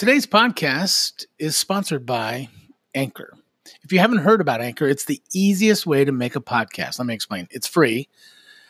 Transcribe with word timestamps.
Today's 0.00 0.24
podcast 0.24 1.26
is 1.38 1.58
sponsored 1.58 2.06
by 2.06 2.48
Anchor. 2.94 3.36
If 3.82 3.92
you 3.92 3.98
haven't 3.98 4.20
heard 4.20 4.40
about 4.40 4.62
Anchor, 4.62 4.88
it's 4.88 5.04
the 5.04 5.20
easiest 5.34 5.86
way 5.86 6.06
to 6.06 6.10
make 6.10 6.34
a 6.34 6.40
podcast. 6.40 6.98
Let 6.98 7.04
me 7.04 7.12
explain. 7.12 7.48
It's 7.50 7.66
free. 7.66 8.08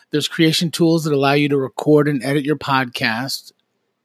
There's 0.09 0.27
creation 0.27 0.71
tools 0.71 1.05
that 1.05 1.13
allow 1.13 1.31
you 1.31 1.47
to 1.47 1.55
record 1.55 2.09
and 2.09 2.21
edit 2.21 2.43
your 2.43 2.57
podcast. 2.57 3.53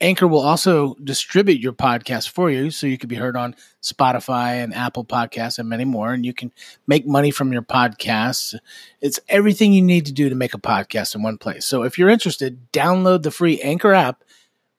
Anchor 0.00 0.28
will 0.28 0.38
also 0.38 0.94
distribute 1.02 1.60
your 1.60 1.72
podcast 1.72 2.28
for 2.28 2.48
you 2.48 2.70
so 2.70 2.86
you 2.86 2.96
can 2.96 3.08
be 3.08 3.16
heard 3.16 3.36
on 3.36 3.56
Spotify 3.82 4.62
and 4.62 4.72
Apple 4.72 5.04
Podcasts 5.04 5.58
and 5.58 5.68
many 5.68 5.84
more. 5.84 6.12
And 6.12 6.24
you 6.24 6.32
can 6.32 6.52
make 6.86 7.08
money 7.08 7.32
from 7.32 7.52
your 7.52 7.62
podcasts. 7.62 8.54
It's 9.00 9.18
everything 9.28 9.72
you 9.72 9.82
need 9.82 10.06
to 10.06 10.12
do 10.12 10.28
to 10.28 10.36
make 10.36 10.54
a 10.54 10.58
podcast 10.58 11.16
in 11.16 11.24
one 11.24 11.38
place. 11.38 11.66
So 11.66 11.82
if 11.82 11.98
you're 11.98 12.08
interested, 12.08 12.70
download 12.72 13.24
the 13.24 13.32
free 13.32 13.60
Anchor 13.62 13.94
app 13.94 14.22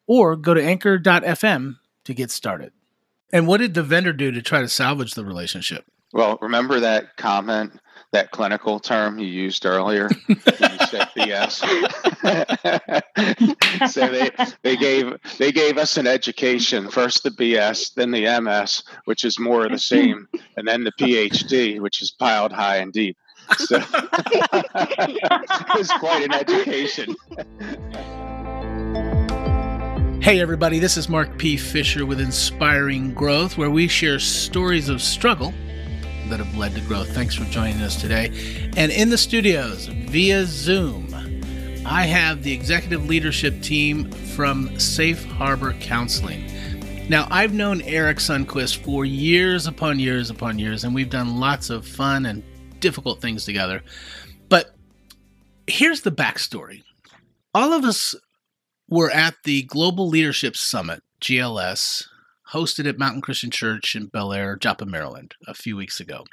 or 0.05 0.37
go 0.37 0.53
to 0.53 0.63
anchor.fm 0.63 1.75
to 2.07 2.13
get 2.13 2.31
started. 2.31 2.71
And 3.33 3.47
what 3.47 3.57
did 3.57 3.73
the 3.73 3.83
vendor 3.83 4.13
do 4.13 4.31
to 4.31 4.41
try 4.41 4.61
to 4.61 4.69
salvage 4.69 5.13
the 5.13 5.25
relationship? 5.25 5.85
Well, 6.13 6.39
remember 6.41 6.79
that 6.79 7.17
comment, 7.17 7.73
that 8.13 8.31
clinical 8.31 8.79
term 8.79 9.19
you 9.19 9.27
used 9.27 9.65
earlier 9.65 10.09
you 10.29 10.35
said 10.37 11.09
BS. 11.17 11.59
so 13.91 14.07
they, 14.07 14.31
they 14.63 14.77
gave 14.77 15.17
they 15.37 15.51
gave 15.51 15.77
us 15.77 15.97
an 15.97 16.07
education 16.07 16.89
first 16.89 17.23
the 17.23 17.31
BS, 17.31 17.93
then 17.95 18.11
the 18.11 18.39
MS, 18.39 18.83
which 19.03 19.25
is 19.25 19.37
more 19.37 19.65
of 19.65 19.71
the 19.73 19.79
same, 19.79 20.29
and 20.55 20.65
then 20.65 20.85
the 20.85 20.93
PhD, 20.93 21.81
which 21.81 22.01
is 22.01 22.11
piled 22.11 22.53
high 22.53 22.77
and 22.77 22.93
deep. 22.93 23.17
So 23.57 23.77
it 23.83 25.77
was 25.77 25.89
quite 25.99 26.23
an 26.23 26.33
education. 26.33 27.13
Hey, 30.27 30.41
everybody, 30.41 30.79
this 30.79 30.97
is 30.97 31.07
Mark 31.07 31.37
P. 31.37 31.55
Fisher 31.55 32.05
with 32.05 32.19
Inspiring 32.19 33.13
Growth, 33.13 33.57
where 33.57 33.69
we 33.69 33.87
share 33.87 34.19
stories 34.19 34.89
of 34.89 35.01
struggle 35.01 35.53
that 36.27 36.39
have 36.39 36.57
led 36.57 36.75
to 36.75 36.81
growth. 36.81 37.07
Thanks 37.15 37.33
for 37.33 37.45
joining 37.45 37.81
us 37.81 37.95
today. 37.95 38.71
And 38.75 38.91
in 38.91 39.09
the 39.09 39.17
studios 39.17 39.85
via 39.85 40.43
Zoom, 40.43 41.07
I 41.85 42.07
have 42.07 42.43
the 42.43 42.51
executive 42.51 43.05
leadership 43.05 43.61
team 43.61 44.11
from 44.11 44.77
Safe 44.77 45.23
Harbor 45.23 45.71
Counseling. 45.79 46.51
Now, 47.07 47.29
I've 47.31 47.53
known 47.53 47.81
Erik 47.83 48.17
Sundquist 48.17 48.83
for 48.83 49.05
years 49.05 49.65
upon 49.65 49.97
years 49.97 50.29
upon 50.29 50.59
years, 50.59 50.83
and 50.83 50.93
we've 50.93 51.09
done 51.09 51.39
lots 51.39 51.69
of 51.69 51.87
fun 51.87 52.25
and 52.25 52.43
difficult 52.81 53.21
things 53.21 53.45
together. 53.45 53.81
But 54.49 54.75
here's 55.67 56.01
the 56.01 56.11
backstory 56.11 56.83
all 57.53 57.71
of 57.71 57.85
us 57.85 58.13
were 58.89 59.11
at 59.11 59.35
the 59.43 59.63
Global 59.63 60.07
Leadership 60.07 60.55
Summit, 60.55 61.03
GLS, 61.21 62.07
hosted 62.51 62.87
at 62.87 62.97
Mountain 62.97 63.21
Christian 63.21 63.51
Church 63.51 63.95
in 63.95 64.07
Bel 64.07 64.33
Air, 64.33 64.55
Joppa, 64.55 64.85
Maryland, 64.85 65.35
a 65.47 65.53
few 65.53 65.75
weeks 65.75 65.99
ago. 65.99 66.25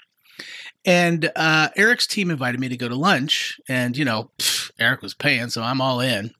And 0.84 1.30
uh, 1.36 1.68
Erik's 1.76 2.06
team 2.06 2.30
invited 2.30 2.60
me 2.60 2.68
to 2.68 2.76
go 2.76 2.88
to 2.88 2.94
lunch, 2.94 3.60
and 3.68 3.96
you 3.96 4.04
know, 4.04 4.30
pff, 4.38 4.70
Erik 4.78 5.02
was 5.02 5.14
paying, 5.14 5.48
so 5.48 5.62
I'm 5.62 5.80
all 5.80 6.00
in. 6.00 6.32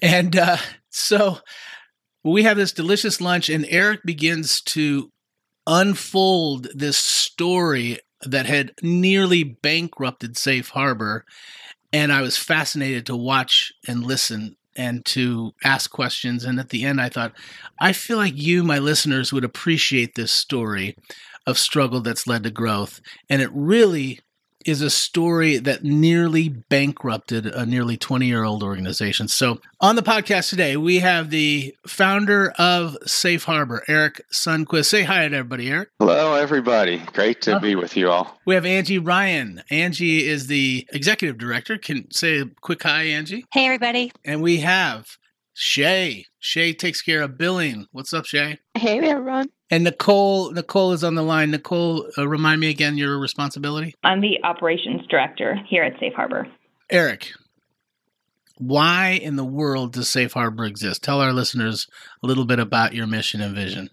And 0.00 0.36
uh, 0.36 0.58
so 0.90 1.38
we 2.22 2.44
have 2.44 2.56
this 2.56 2.72
delicious 2.72 3.20
lunch, 3.20 3.48
and 3.48 3.66
Erik 3.68 4.02
begins 4.04 4.60
to 4.62 5.10
unfold 5.66 6.68
this 6.74 6.96
story 6.96 7.98
that 8.22 8.46
had 8.46 8.72
nearly 8.82 9.42
bankrupted 9.42 10.36
Safe 10.36 10.70
Harbor 10.70 11.24
and 11.94 12.12
I 12.12 12.22
was 12.22 12.36
fascinated 12.36 13.06
to 13.06 13.16
watch 13.16 13.72
and 13.86 14.04
listen 14.04 14.56
and 14.74 15.04
to 15.04 15.52
ask 15.62 15.92
questions. 15.92 16.44
And 16.44 16.58
at 16.58 16.70
the 16.70 16.84
end, 16.84 17.00
I 17.00 17.08
thought, 17.08 17.34
I 17.78 17.92
feel 17.92 18.16
like 18.16 18.36
you, 18.36 18.64
my 18.64 18.80
listeners, 18.80 19.32
would 19.32 19.44
appreciate 19.44 20.16
this 20.16 20.32
story 20.32 20.96
of 21.46 21.56
struggle 21.56 22.00
that's 22.00 22.26
led 22.26 22.42
to 22.42 22.50
growth. 22.50 23.00
And 23.30 23.40
it 23.40 23.50
really 23.52 24.18
is 24.66 24.82
a 24.82 24.90
story 24.90 25.58
that 25.58 25.84
nearly 25.84 26.48
bankrupted 26.48 27.46
a 27.46 27.64
nearly 27.64 27.96
20 27.96 28.26
year 28.26 28.42
old 28.42 28.64
organization. 28.64 29.28
So, 29.28 29.60
on 29.80 29.94
the 29.94 30.02
podcast 30.02 30.50
today, 30.50 30.76
we 30.76 30.98
have 30.98 31.30
the 31.30 31.76
founder 31.86 32.52
of 32.58 32.96
Safe 33.06 33.44
Harbor, 33.44 33.84
Erik 33.86 34.22
Sundquist. 34.32 34.86
Say 34.86 35.02
hi 35.04 35.28
to 35.28 35.36
everybody, 35.36 35.70
Erik. 35.70 35.90
Hello, 36.00 36.23
everybody. 36.44 36.98
Great 37.14 37.40
to 37.40 37.58
be 37.58 37.74
with 37.74 37.96
you 37.96 38.10
all. 38.10 38.38
We 38.44 38.54
have 38.54 38.66
Angie 38.66 38.98
Ryan. 38.98 39.62
Angie 39.70 40.28
is 40.28 40.46
the 40.46 40.86
executive 40.92 41.38
director. 41.38 41.78
Can 41.78 42.10
say 42.10 42.40
a 42.40 42.44
quick 42.60 42.82
hi, 42.82 43.04
Angie. 43.04 43.46
Hey, 43.50 43.64
everybody. 43.64 44.12
And 44.26 44.42
we 44.42 44.58
have 44.58 45.16
Shay. 45.54 46.26
Shay 46.38 46.74
takes 46.74 47.00
care 47.00 47.22
of 47.22 47.38
billing. 47.38 47.86
What's 47.92 48.12
up, 48.12 48.26
Shay? 48.26 48.58
Hey, 48.74 48.98
everyone. 48.98 49.48
And 49.70 49.86
Nichole, 49.86 50.52
Nichole 50.52 50.92
is 50.92 51.02
on 51.02 51.14
the 51.14 51.22
line. 51.22 51.50
Nichole, 51.50 52.10
uh, 52.18 52.28
remind 52.28 52.60
me 52.60 52.68
again 52.68 52.98
your 52.98 53.18
responsibility. 53.18 53.94
I'm 54.04 54.20
the 54.20 54.38
operations 54.44 55.06
director 55.08 55.58
here 55.66 55.82
at 55.82 55.98
Safe 55.98 56.12
Harbor. 56.12 56.46
Erik, 56.90 57.32
why 58.58 59.18
in 59.22 59.36
the 59.36 59.46
world 59.46 59.94
does 59.94 60.10
Safe 60.10 60.34
Harbor 60.34 60.66
exist? 60.66 61.02
Tell 61.02 61.22
our 61.22 61.32
listeners 61.32 61.88
a 62.22 62.26
little 62.26 62.44
bit 62.44 62.58
about 62.58 62.92
your 62.92 63.06
mission 63.06 63.40
and 63.40 63.54
vision. 63.54 63.88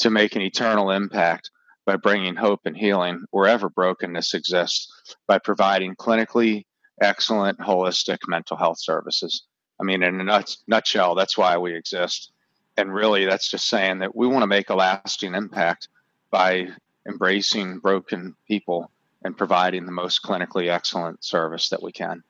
To 0.00 0.10
make 0.10 0.34
an 0.34 0.42
eternal 0.42 0.90
impact 0.90 1.51
by 1.84 1.96
bringing 1.96 2.36
hope 2.36 2.60
and 2.64 2.76
healing 2.76 3.24
wherever 3.30 3.68
brokenness 3.68 4.34
exists 4.34 5.16
by 5.26 5.38
providing 5.38 5.96
clinically 5.96 6.64
excellent 7.00 7.58
holistic 7.58 8.18
mental 8.28 8.56
health 8.56 8.78
services. 8.80 9.42
I 9.80 9.84
mean, 9.84 10.02
in 10.02 10.20
a 10.20 10.24
nut- 10.24 10.56
nutshell, 10.66 11.14
that's 11.14 11.36
why 11.36 11.58
we 11.58 11.74
exist. 11.74 12.30
And 12.76 12.94
really, 12.94 13.24
that's 13.24 13.50
just 13.50 13.68
saying 13.68 13.98
that 13.98 14.14
we 14.14 14.26
want 14.26 14.42
to 14.42 14.46
make 14.46 14.70
a 14.70 14.74
lasting 14.74 15.34
impact 15.34 15.88
by 16.30 16.68
embracing 17.06 17.78
broken 17.78 18.34
people 18.46 18.90
and 19.24 19.36
providing 19.36 19.86
the 19.86 19.92
most 19.92 20.22
clinically 20.22 20.70
excellent 20.70 21.24
service 21.24 21.68
that 21.70 21.82
we 21.82 21.92
can. 21.92 22.22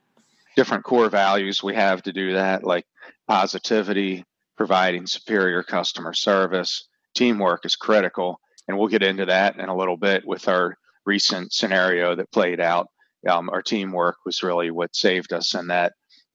Different 0.57 0.85
core 0.85 1.09
values 1.09 1.63
we 1.63 1.75
have 1.75 2.03
to 2.03 2.13
do 2.13 2.35
that, 2.35 2.65
like 2.65 2.87
positivity, 3.27 4.25
providing 4.57 5.07
superior 5.07 5.63
customer 5.63 6.13
service, 6.13 6.89
teamwork 7.15 7.65
is 7.65 7.77
critical. 7.77 8.41
And 8.73 8.79
we'll 8.79 8.89
get 8.89 9.03
into 9.03 9.27
that 9.27 9.59
in 9.59 9.69
a 9.69 9.77
little 9.77 9.99
bit 9.99 10.27
with 10.27 10.49
our 10.49 10.79
recent 11.05 11.53
scenario 11.53 12.15
that 12.15 12.33
played 12.33 12.59
out. 12.59 12.87
Um, 13.29 13.51
our 13.51 13.61
teamwork 13.61 14.17
was 14.25 14.43
really 14.43 14.71
what 14.71 14.97
saved 14.97 15.35
us 15.35 15.55
in 15.55 15.67
that 15.67 15.93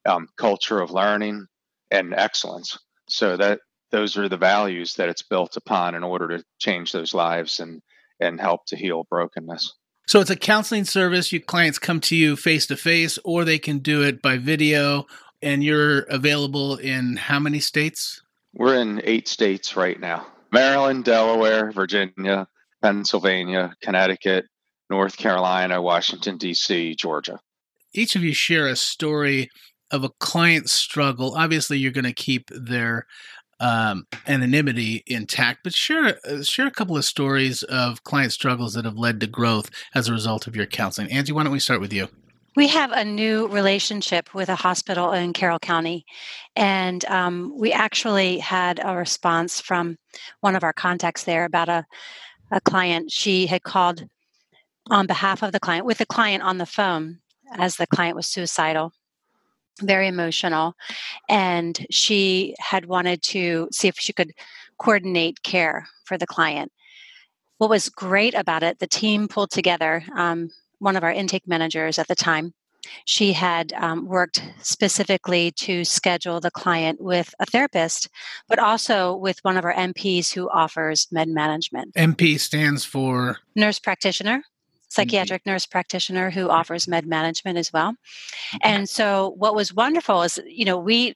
um, 0.08 0.28
culture 0.36 0.78
of 0.80 0.92
learning 0.92 1.46
and 1.90 2.14
excellence. 2.14 2.78
So 3.08 3.36
that 3.38 3.58
those 3.90 4.16
are 4.16 4.28
the 4.28 4.36
values 4.36 4.94
that 4.94 5.08
it's 5.08 5.22
built 5.22 5.56
upon 5.56 5.96
in 5.96 6.04
order 6.04 6.28
to 6.28 6.44
change 6.60 6.92
those 6.92 7.12
lives 7.12 7.58
and 7.58 7.82
and 8.20 8.40
help 8.40 8.66
to 8.66 8.76
heal 8.76 9.04
brokenness. 9.10 9.74
So 10.06 10.20
it's 10.20 10.30
a 10.30 10.36
counseling 10.36 10.84
service. 10.84 11.32
Your 11.32 11.42
clients 11.42 11.80
come 11.80 11.98
to 12.02 12.14
you 12.14 12.36
face 12.36 12.66
to 12.66 12.76
face, 12.76 13.18
or 13.24 13.44
they 13.44 13.58
can 13.58 13.80
do 13.80 14.04
it 14.04 14.22
by 14.22 14.38
video. 14.38 15.06
And 15.42 15.64
you're 15.64 16.02
available 16.02 16.76
in 16.76 17.16
how 17.16 17.40
many 17.40 17.58
states? 17.58 18.22
We're 18.54 18.76
in 18.76 19.00
eight 19.02 19.26
states 19.26 19.76
right 19.76 19.98
now: 19.98 20.24
Maryland, 20.52 21.04
Delaware, 21.04 21.70
Virginia, 21.72 22.48
Pennsylvania, 22.82 23.74
Connecticut, 23.82 24.46
North 24.90 25.16
Carolina, 25.16 25.82
Washington 25.82 26.38
D.C., 26.38 26.94
Georgia. 26.94 27.38
Each 27.92 28.16
of 28.16 28.22
you 28.22 28.32
share 28.32 28.66
a 28.66 28.76
story 28.76 29.50
of 29.90 30.04
a 30.04 30.10
client 30.20 30.68
struggle. 30.68 31.34
Obviously, 31.34 31.78
you're 31.78 31.92
going 31.92 32.04
to 32.04 32.12
keep 32.12 32.50
their 32.50 33.06
um, 33.60 34.06
anonymity 34.26 35.02
intact, 35.06 35.60
but 35.64 35.74
share 35.74 36.18
share 36.42 36.66
a 36.66 36.70
couple 36.70 36.96
of 36.96 37.04
stories 37.04 37.62
of 37.64 38.04
client 38.04 38.32
struggles 38.32 38.74
that 38.74 38.84
have 38.84 38.96
led 38.96 39.20
to 39.20 39.26
growth 39.26 39.70
as 39.94 40.08
a 40.08 40.12
result 40.12 40.46
of 40.46 40.54
your 40.54 40.66
counseling. 40.66 41.10
Angie, 41.10 41.32
why 41.32 41.42
don't 41.42 41.52
we 41.52 41.58
start 41.58 41.80
with 41.80 41.92
you? 41.92 42.08
We 42.58 42.66
have 42.66 42.90
a 42.90 43.04
new 43.04 43.46
relationship 43.46 44.34
with 44.34 44.48
a 44.48 44.56
hospital 44.56 45.12
in 45.12 45.32
Carroll 45.32 45.60
County, 45.60 46.04
and 46.56 47.04
um, 47.04 47.56
we 47.56 47.72
actually 47.72 48.38
had 48.38 48.80
a 48.82 48.96
response 48.96 49.60
from 49.60 49.96
one 50.40 50.56
of 50.56 50.64
our 50.64 50.72
contacts 50.72 51.22
there 51.22 51.44
about 51.44 51.68
a, 51.68 51.86
a 52.50 52.60
client. 52.60 53.12
She 53.12 53.46
had 53.46 53.62
called 53.62 54.08
on 54.90 55.06
behalf 55.06 55.44
of 55.44 55.52
the 55.52 55.60
client 55.60 55.86
with 55.86 55.98
the 55.98 56.06
client 56.06 56.42
on 56.42 56.58
the 56.58 56.66
phone 56.66 57.20
as 57.52 57.76
the 57.76 57.86
client 57.86 58.16
was 58.16 58.26
suicidal 58.26 58.92
very 59.80 60.08
emotional. 60.08 60.74
And 61.28 61.86
she 61.90 62.56
had 62.58 62.86
wanted 62.86 63.22
to 63.22 63.68
see 63.70 63.86
if 63.86 64.00
she 64.00 64.12
could 64.12 64.32
coordinate 64.78 65.44
care 65.44 65.86
for 66.06 66.18
the 66.18 66.26
client. 66.26 66.72
What 67.58 67.70
was 67.70 67.88
great 67.88 68.34
about 68.34 68.64
it 68.64 68.80
the 68.80 68.88
team 68.88 69.28
pulled 69.28 69.52
together 69.52 70.02
um, 70.16 70.50
one 70.78 70.96
of 70.96 71.04
our 71.04 71.12
intake 71.12 71.46
managers 71.46 71.98
at 71.98 72.08
the 72.08 72.14
time. 72.14 72.54
She 73.04 73.32
had 73.32 73.72
um, 73.74 74.06
worked 74.06 74.42
specifically 74.62 75.50
to 75.52 75.84
schedule 75.84 76.40
the 76.40 76.50
client 76.50 77.00
with 77.00 77.34
a 77.38 77.44
therapist 77.44 78.08
but 78.48 78.58
also 78.58 79.14
with 79.14 79.40
one 79.42 79.56
of 79.56 79.64
our 79.64 79.74
NPs 79.74 80.32
who 80.32 80.48
offers 80.48 81.08
med 81.10 81.28
management. 81.28 81.94
NP 81.94 82.38
stands 82.40 82.84
for? 82.84 83.38
Nurse 83.54 83.78
practitioner 83.78 84.42
psychiatric 84.88 85.44
nurse 85.44 85.66
practitioner 85.66 86.30
who 86.30 86.48
offers 86.48 86.88
med 86.88 87.06
management 87.06 87.58
as 87.58 87.72
well. 87.72 87.94
And 88.62 88.88
so 88.88 89.34
what 89.36 89.54
was 89.54 89.72
wonderful 89.74 90.22
is, 90.22 90.40
you 90.46 90.64
know, 90.64 90.78
we 90.78 91.14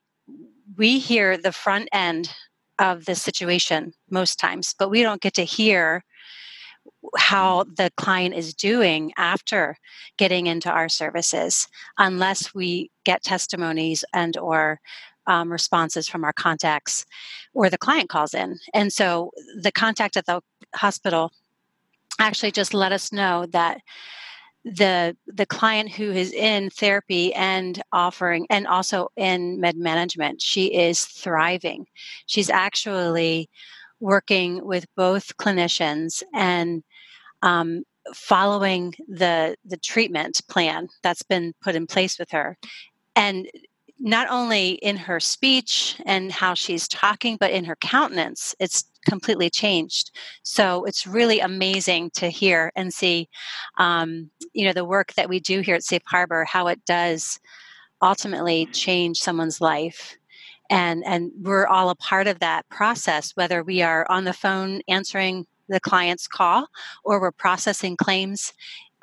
we 0.77 0.99
hear 0.99 1.37
the 1.37 1.51
front 1.51 1.89
end 1.91 2.31
of 2.79 3.05
the 3.05 3.15
situation 3.15 3.93
most 4.09 4.39
times, 4.39 4.73
but 4.77 4.89
we 4.89 5.03
don't 5.03 5.21
get 5.21 5.33
to 5.35 5.43
hear 5.43 6.03
how 7.17 7.63
the 7.63 7.91
client 7.97 8.35
is 8.35 8.53
doing 8.53 9.11
after 9.17 9.77
getting 10.17 10.47
into 10.47 10.69
our 10.69 10.89
services 10.89 11.67
unless 11.97 12.53
we 12.53 12.89
get 13.03 13.23
testimonies 13.23 14.03
and 14.13 14.37
or 14.37 14.79
um, 15.27 15.51
responses 15.51 16.07
from 16.07 16.23
our 16.23 16.33
contacts 16.33 17.05
or 17.53 17.69
the 17.69 17.77
client 17.77 18.09
calls 18.09 18.33
in. 18.33 18.59
And 18.73 18.91
so 18.91 19.31
the 19.59 19.71
contact 19.71 20.17
at 20.17 20.25
the 20.25 20.41
hospital 20.75 21.31
actually 22.19 22.51
just 22.51 22.73
let 22.73 22.91
us 22.91 23.11
know 23.11 23.45
that 23.47 23.81
the 24.65 25.15
the 25.27 25.45
client 25.45 25.91
who 25.91 26.09
is 26.11 26.31
in 26.31 26.69
therapy 26.69 27.33
and 27.33 27.81
offering 27.91 28.47
and 28.49 28.65
also 28.65 29.09
in 29.17 29.59
med 29.59 29.75
management 29.75 30.41
she 30.41 30.67
is 30.67 31.03
thriving. 31.03 31.85
She's 32.27 32.49
actually 32.49 33.49
working 34.03 34.65
with 34.65 34.85
both 34.97 35.37
clinicians 35.37 36.21
and 36.33 36.83
um, 37.41 37.83
following 38.13 38.93
the 39.07 39.55
the 39.65 39.77
treatment 39.77 40.41
plan 40.49 40.89
that's 41.01 41.23
been 41.23 41.53
put 41.63 41.73
in 41.73 41.87
place 41.87 42.19
with 42.19 42.29
her. 42.31 42.57
And 43.15 43.47
not 43.99 44.27
only 44.29 44.71
in 44.71 44.97
her 44.97 45.19
speech 45.21 45.95
and 46.05 46.31
how 46.31 46.53
she's 46.53 46.87
talking 46.89 47.37
but 47.39 47.51
in 47.51 47.63
her 47.63 47.77
countenance 47.77 48.53
it's 48.59 48.83
completely 49.07 49.49
changed. 49.49 50.11
So 50.43 50.83
it's 50.83 51.07
really 51.07 51.39
amazing 51.39 52.09
to 52.15 52.27
hear 52.27 52.71
and 52.75 52.93
see 52.93 53.29
um, 53.77 54.29
you 54.53 54.65
know 54.65 54.73
the 54.73 54.85
work 54.85 55.13
that 55.13 55.29
we 55.29 55.39
do 55.39 55.61
here 55.61 55.75
at 55.75 55.83
safe 55.83 56.03
harbor 56.05 56.43
how 56.43 56.67
it 56.67 56.83
does 56.85 57.39
ultimately 58.01 58.65
change 58.67 59.19
someone's 59.19 59.61
life 59.61 60.17
and 60.69 61.03
and 61.05 61.31
we're 61.41 61.67
all 61.67 61.89
a 61.89 61.95
part 61.95 62.27
of 62.27 62.39
that 62.39 62.67
process 62.69 63.35
whether 63.35 63.63
we 63.63 63.81
are 63.81 64.05
on 64.09 64.23
the 64.23 64.33
phone 64.33 64.81
answering 64.87 65.45
the 65.69 65.79
client's 65.79 66.27
call 66.27 66.67
or 67.03 67.19
we're 67.19 67.31
processing 67.31 67.95
claims 67.97 68.53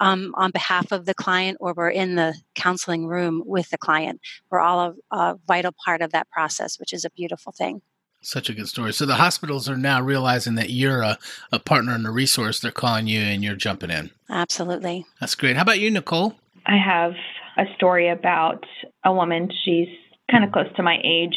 um, 0.01 0.35
on 0.37 0.51
behalf 0.51 0.93
of 0.93 1.05
the 1.05 1.15
client 1.15 1.59
or 1.61 1.75
we're 1.75 1.91
in 1.91 2.17
the 2.17 2.35
counseling 2.55 3.07
room 3.07 3.43
with 3.45 3.71
the 3.71 3.79
client. 3.79 4.21
We're 4.51 4.61
all 4.61 4.97
a, 5.13 5.17
a 5.17 5.39
vital 5.47 5.73
part 5.85 6.01
of 6.01 6.13
that 6.13 6.29
process, 6.31 6.81
which 6.81 6.93
is 6.93 7.05
a 7.05 7.11
beautiful 7.11 7.53
thing. 7.53 7.83
Such 8.23 8.51
a 8.51 8.55
good 8.55 8.69
story. 8.69 8.93
So 8.93 9.07
the 9.07 9.15
hospitals 9.15 9.69
are 9.69 9.77
now 9.77 10.03
realizing 10.03 10.55
that 10.57 10.71
you're 10.71 11.01
a, 11.01 11.19
a 11.53 11.59
partner 11.59 11.95
and 11.95 12.07
a 12.07 12.11
resource. 12.11 12.61
They're 12.61 12.71
calling 12.71 13.07
you 13.07 13.21
and 13.21 13.43
you're 13.43 13.57
jumping 13.57 13.91
in. 13.91 14.11
Absolutely. 14.29 15.07
That's 15.21 15.35
great. 15.35 15.57
How 15.57 15.63
about 15.63 15.81
you, 15.81 15.91
Nichole? 15.91 16.35
I 16.67 16.77
have 16.77 17.13
a 17.57 17.65
story 17.77 18.11
about 18.11 18.65
a 19.05 19.13
woman. 19.13 19.51
She's 19.65 19.89
kind 20.31 20.45
of 20.45 20.53
close 20.53 20.73
to 20.77 20.83
my 20.83 20.99
age. 21.03 21.37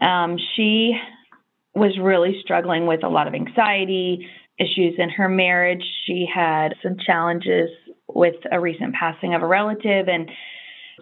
Um, 0.00 0.36
she 0.54 0.94
was 1.74 1.98
really 2.00 2.40
struggling 2.42 2.86
with 2.86 3.04
a 3.04 3.08
lot 3.08 3.28
of 3.28 3.34
anxiety, 3.34 4.26
issues 4.58 4.94
in 4.98 5.10
her 5.10 5.28
marriage. 5.28 5.84
She 6.06 6.26
had 6.32 6.74
some 6.82 6.96
challenges 7.04 7.68
with 8.08 8.36
a 8.50 8.58
recent 8.58 8.94
passing 8.94 9.34
of 9.34 9.42
a 9.42 9.46
relative 9.46 10.08
and 10.08 10.30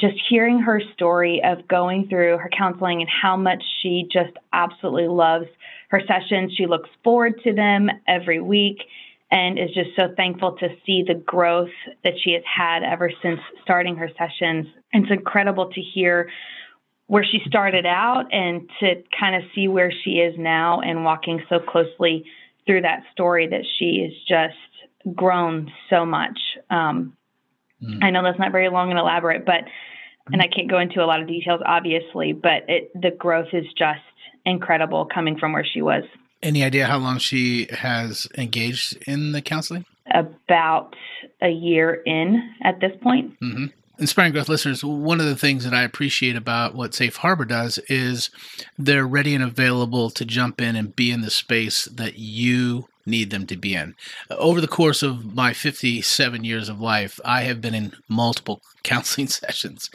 just 0.01 0.17
hearing 0.29 0.59
her 0.59 0.81
story 0.93 1.41
of 1.45 1.69
going 1.69 2.09
through 2.09 2.39
her 2.39 2.51
counseling 2.57 3.01
and 3.01 3.09
how 3.09 3.37
much 3.37 3.63
she 3.81 4.09
just 4.13 4.33
absolutely 4.53 5.07
loves 5.07 5.47
her 5.91 6.01
sessions. 6.01 6.53
She 6.57 6.67
looks 6.67 6.91
forward 7.05 7.41
to 7.45 7.55
them 7.55 7.89
every 8.09 8.41
week 8.41 8.79
and 9.31 9.59
is 9.59 9.71
just 9.75 9.91
so 9.97 10.13
thankful 10.17 10.57
to 10.59 10.69
see 10.85 11.05
the 11.07 11.15
growth 11.15 11.71
that 12.03 12.15
she 12.23 12.33
has 12.33 12.43
had 12.45 12.83
ever 12.83 13.11
since 13.23 13.41
starting 13.63 13.97
her 13.97 14.11
sessions. 14.19 14.67
It's 14.93 15.11
incredible 15.11 15.71
to 15.71 15.81
hear 15.81 16.31
where 17.07 17.25
she 17.25 17.41
started 17.47 17.87
out 17.87 18.33
and 18.33 18.69
to 18.81 19.03
kind 19.19 19.37
of 19.37 19.43
see 19.55 19.69
where 19.69 19.93
she 19.93 20.13
is 20.13 20.35
now 20.39 20.81
and 20.81 21.05
walking 21.05 21.43
so 21.49 21.59
closely 21.59 22.25
through 22.67 22.81
that 22.81 23.03
story 23.13 23.47
that 23.49 23.65
she 23.79 24.03
has 24.03 24.13
just 24.27 25.15
grown 25.15 25.71
so 25.91 26.07
much. 26.07 26.39
Um, 26.71 27.15
mm. 27.83 28.03
I 28.03 28.11
know 28.11 28.23
that's 28.23 28.39
not 28.39 28.53
very 28.53 28.71
long 28.71 28.91
and 28.91 28.99
elaborate, 28.99 29.45
but 29.45 29.65
and 30.33 30.41
I 30.41 30.49
can't 30.49 30.71
go 30.71 30.79
into 30.79 31.03
a 31.03 31.07
lot 31.07 31.21
of 31.21 31.29
details, 31.29 31.61
obviously, 31.67 32.33
but 32.33 32.65
it, 32.69 32.91
the 32.95 33.11
growth 33.11 33.49
is 33.53 33.67
just 33.77 34.01
incredible 34.47 35.07
coming 35.13 35.39
from 35.39 35.53
where 35.53 35.67
she 35.71 35.83
was. 35.83 36.05
Any 36.43 36.65
idea 36.65 36.87
how 36.87 36.99
long 36.99 37.19
she 37.19 37.69
has 37.71 38.27
engaged 38.37 38.97
in 39.07 39.33
the 39.33 39.43
counseling? 39.43 39.85
About 40.15 40.95
a 41.43 41.49
year 41.49 42.03
in 42.07 42.55
at 42.63 42.81
this 42.81 42.93
point. 43.03 43.39
Mm-hmm. 43.41 43.67
Inspiring 43.97 44.33
Growth 44.33 44.49
listeners, 44.49 44.83
one 44.83 45.21
of 45.21 45.27
the 45.27 45.37
things 45.37 45.63
that 45.63 45.73
I 45.73 45.85
appreciate 45.85 46.35
about 46.35 46.75
what 46.75 46.95
Safe 46.95 47.17
Harbor 47.17 47.45
does 47.45 47.79
is 47.89 48.29
they're 48.77 49.07
ready 49.07 49.37
and 49.37 49.45
available 49.45 50.11
to 50.11 50.25
jump 50.25 50.61
in 50.61 50.75
and 50.75 50.97
be 50.97 51.13
in 51.13 51.21
the 51.21 51.31
space 51.31 51.85
that 51.85 52.19
you 52.19 52.89
need 53.07 53.31
them 53.31 53.47
to 53.47 53.57
be 53.57 53.75
in. 53.75 53.95
Over 54.31 54.61
the 54.61 54.67
course 54.67 55.05
of 55.05 55.35
my 55.35 55.53
57 55.53 56.43
years 56.43 56.69
of 56.69 56.81
life, 56.81 57.21
I 57.25 57.43
have 57.43 57.61
been 57.61 57.75
in 57.75 57.93
multiple 58.09 58.63
counseling 58.83 59.29
sessions. 59.29 59.91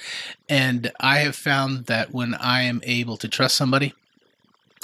And 0.48 0.92
I 1.02 1.20
have 1.20 1.36
found 1.36 1.88
that 1.88 2.14
when 2.14 2.36
I 2.36 2.62
am 2.62 2.82
able 2.84 3.18
to 3.18 3.28
trust 3.28 3.58
somebody, 3.58 3.94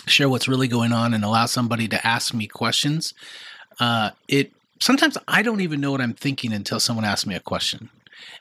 share 0.08 0.28
what's 0.28 0.50
really 0.50 0.68
going 0.68 0.92
on, 0.92 1.14
and 1.14 1.24
allow 1.24 1.46
somebody 1.46 1.88
to 1.88 2.06
ask 2.06 2.34
me 2.34 2.48
questions, 2.48 3.14
uh, 3.80 4.12
it 4.28 4.52
sometimes 4.80 5.18
I 5.26 5.42
don't 5.42 5.62
even 5.62 5.80
know 5.80 5.92
what 5.92 6.02
I'm 6.02 6.14
thinking 6.14 6.52
until 6.52 6.82
someone 6.82 7.06
asks 7.06 7.26
me 7.26 7.36
a 7.36 7.40
question. 7.40 7.90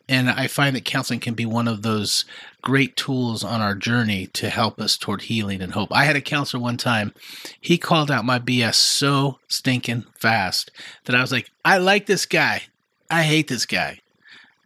And 0.08 0.28
I 0.30 0.46
find 0.46 0.76
that 0.76 0.84
counseling 0.84 1.20
can 1.20 1.34
be 1.34 1.46
one 1.46 1.68
of 1.68 1.82
those 1.82 2.24
great 2.62 2.96
tools 2.96 3.42
on 3.42 3.60
our 3.60 3.74
journey 3.74 4.26
to 4.28 4.50
help 4.50 4.80
us 4.80 4.96
toward 4.96 5.22
healing 5.22 5.62
and 5.62 5.72
hope. 5.72 5.90
I 5.92 6.04
had 6.04 6.16
a 6.16 6.20
counselor 6.20 6.62
one 6.62 6.76
time, 6.76 7.14
he 7.60 7.78
called 7.78 8.10
out 8.10 8.24
my 8.24 8.38
BS 8.38 8.74
so 8.74 9.38
stinking 9.48 10.04
fast 10.18 10.70
that 11.04 11.16
I 11.16 11.20
was 11.20 11.32
like, 11.32 11.50
I 11.64 11.78
like 11.78 12.06
this 12.06 12.26
guy. 12.26 12.62
I 13.10 13.22
hate 13.22 13.48
this 13.48 13.66
guy. 13.66 14.00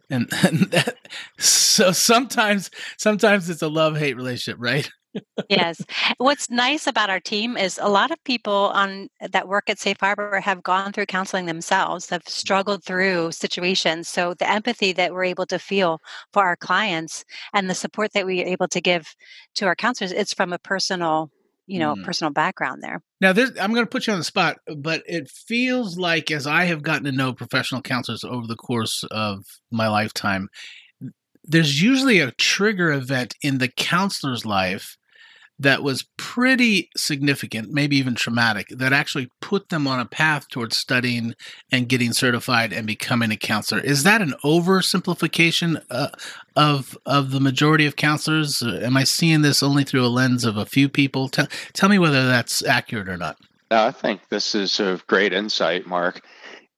And, 0.09 0.29
and 0.43 0.59
that, 0.71 0.97
so 1.37 1.91
sometimes 1.91 2.71
sometimes 2.97 3.49
it's 3.49 3.61
a 3.61 3.67
love 3.67 3.97
hate 3.97 4.15
relationship, 4.15 4.57
right? 4.59 4.89
Yes. 5.49 5.81
What's 6.17 6.49
nice 6.49 6.87
about 6.87 7.09
our 7.09 7.19
team 7.19 7.57
is 7.57 7.79
a 7.81 7.89
lot 7.89 8.11
of 8.11 8.23
people 8.23 8.71
on 8.73 9.09
that 9.31 9.47
work 9.47 9.69
at 9.69 9.79
Safe 9.79 9.97
Harbor 9.99 10.39
have 10.39 10.63
gone 10.63 10.91
through 10.91 11.07
counseling 11.07 11.45
themselves, 11.45 12.09
have 12.09 12.23
struggled 12.27 12.83
through 12.83 13.31
situations. 13.31 14.07
So 14.07 14.33
the 14.33 14.49
empathy 14.49 14.93
that 14.93 15.13
we're 15.13 15.25
able 15.25 15.45
to 15.47 15.59
feel 15.59 15.99
for 16.33 16.43
our 16.43 16.55
clients 16.55 17.25
and 17.53 17.69
the 17.69 17.75
support 17.75 18.13
that 18.13 18.25
we're 18.25 18.45
able 18.45 18.67
to 18.67 18.81
give 18.81 19.15
to 19.55 19.65
our 19.65 19.75
counselors, 19.75 20.11
it's 20.11 20.33
from 20.33 20.53
a 20.53 20.59
personal 20.59 21.31
you 21.69 21.77
know 21.77 21.93
mm. 21.93 22.03
personal 22.03 22.33
background 22.33 22.81
there 22.81 22.99
now 23.21 23.31
this 23.31 23.51
i'm 23.61 23.73
going 23.73 23.85
to 23.85 23.89
put 23.89 24.07
you 24.07 24.13
on 24.13 24.17
the 24.19 24.25
spot 24.25 24.57
but 24.75 25.03
it 25.05 25.29
feels 25.29 25.97
like 25.97 26.31
as 26.31 26.47
i 26.47 26.65
have 26.65 26.81
gotten 26.81 27.03
to 27.03 27.11
know 27.11 27.31
professional 27.31 27.81
counselors 27.81 28.23
over 28.23 28.47
the 28.47 28.55
course 28.55 29.03
of 29.11 29.43
my 29.71 29.87
lifetime 29.87 30.49
there's 31.49 31.81
usually 31.81 32.19
a 32.19 32.31
trigger 32.31 32.91
event 32.91 33.35
in 33.41 33.57
the 33.57 33.67
counselor's 33.67 34.45
life 34.45 34.95
that 35.61 35.83
was 35.83 36.07
pretty 36.17 36.89
significant, 36.95 37.69
maybe 37.69 37.97
even 37.97 38.15
traumatic, 38.15 38.67
that 38.69 38.93
actually 38.93 39.29
put 39.41 39.67
them 39.67 39.87
on 39.87 39.99
a 39.99 40.05
path 40.05 40.47
towards 40.47 40.77
studying 40.77 41.35
and 41.69 41.89
getting 41.89 42.13
certified 42.13 42.71
and 42.71 42.87
becoming 42.87 43.29
a 43.29 43.35
counselor. 43.35 43.81
Is 43.81 44.03
that 44.03 44.21
an 44.21 44.35
oversimplification 44.45 45.83
uh, 45.89 46.09
of 46.55 46.97
of 47.05 47.31
the 47.31 47.41
majority 47.41 47.85
of 47.85 47.97
counselors? 47.97 48.61
Uh, 48.61 48.79
am 48.81 48.95
I 48.95 49.03
seeing 49.03 49.41
this 49.41 49.61
only 49.61 49.83
through 49.83 50.05
a 50.05 50.07
lens 50.07 50.45
of 50.45 50.55
a 50.55 50.65
few 50.65 50.87
people? 50.87 51.27
Tell, 51.27 51.47
tell 51.73 51.89
me 51.89 51.99
whether 51.99 52.25
that's 52.25 52.65
accurate 52.65 53.09
or 53.09 53.17
not. 53.17 53.35
I 53.71 53.91
think 53.91 54.21
this 54.29 54.55
is 54.55 54.79
a 54.79 55.01
great 55.07 55.33
insight, 55.33 55.85
Mark. 55.85 56.21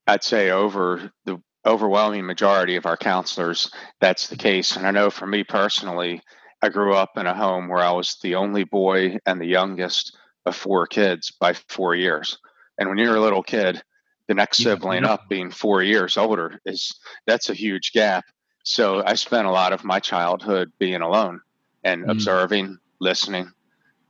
I'd 0.08 0.24
say 0.24 0.50
over 0.50 1.12
the 1.26 1.40
overwhelming 1.66 2.26
majority 2.26 2.76
of 2.76 2.86
our 2.86 2.98
counselors, 2.98 3.72
that's 4.00 4.28
the 4.28 4.38
case. 4.38 4.76
And 4.76 4.88
I 4.88 4.92
know 4.92 5.10
for 5.10 5.28
me 5.28 5.44
personally, 5.44 6.22
I 6.62 6.70
grew 6.70 6.94
up 6.94 7.18
in 7.18 7.28
a 7.28 7.34
home 7.34 7.68
where 7.68 7.84
I 7.84 7.92
was 7.92 8.18
the 8.22 8.36
only 8.36 8.64
boy 8.64 9.18
and 9.26 9.40
the 9.40 9.48
youngest 9.48 10.18
of 10.46 10.56
four 10.56 10.88
kids 10.88 11.32
by 11.32 11.54
four 11.54 11.96
years. 11.96 12.38
And 12.78 12.90
when 12.90 12.98
you're 12.98 13.16
a 13.16 13.22
little 13.22 13.44
kid, 13.44 13.82
the 14.28 14.34
next 14.34 14.60
sibling 14.60 15.04
up 15.04 15.28
being 15.28 15.52
four 15.52 15.84
years 15.84 16.18
older 16.18 16.60
is 16.66 17.00
that's 17.26 17.50
a 17.50 17.54
huge 17.54 17.92
gap. 17.92 18.26
So 18.64 19.04
I 19.06 19.16
spent 19.16 19.48
a 19.48 19.52
lot 19.52 19.74
of 19.74 19.84
my 19.84 20.00
childhood 20.00 20.72
being 20.80 21.02
alone 21.02 21.42
and 21.84 22.06
mm. 22.06 22.12
observing, 22.12 22.78
listening, 23.00 23.52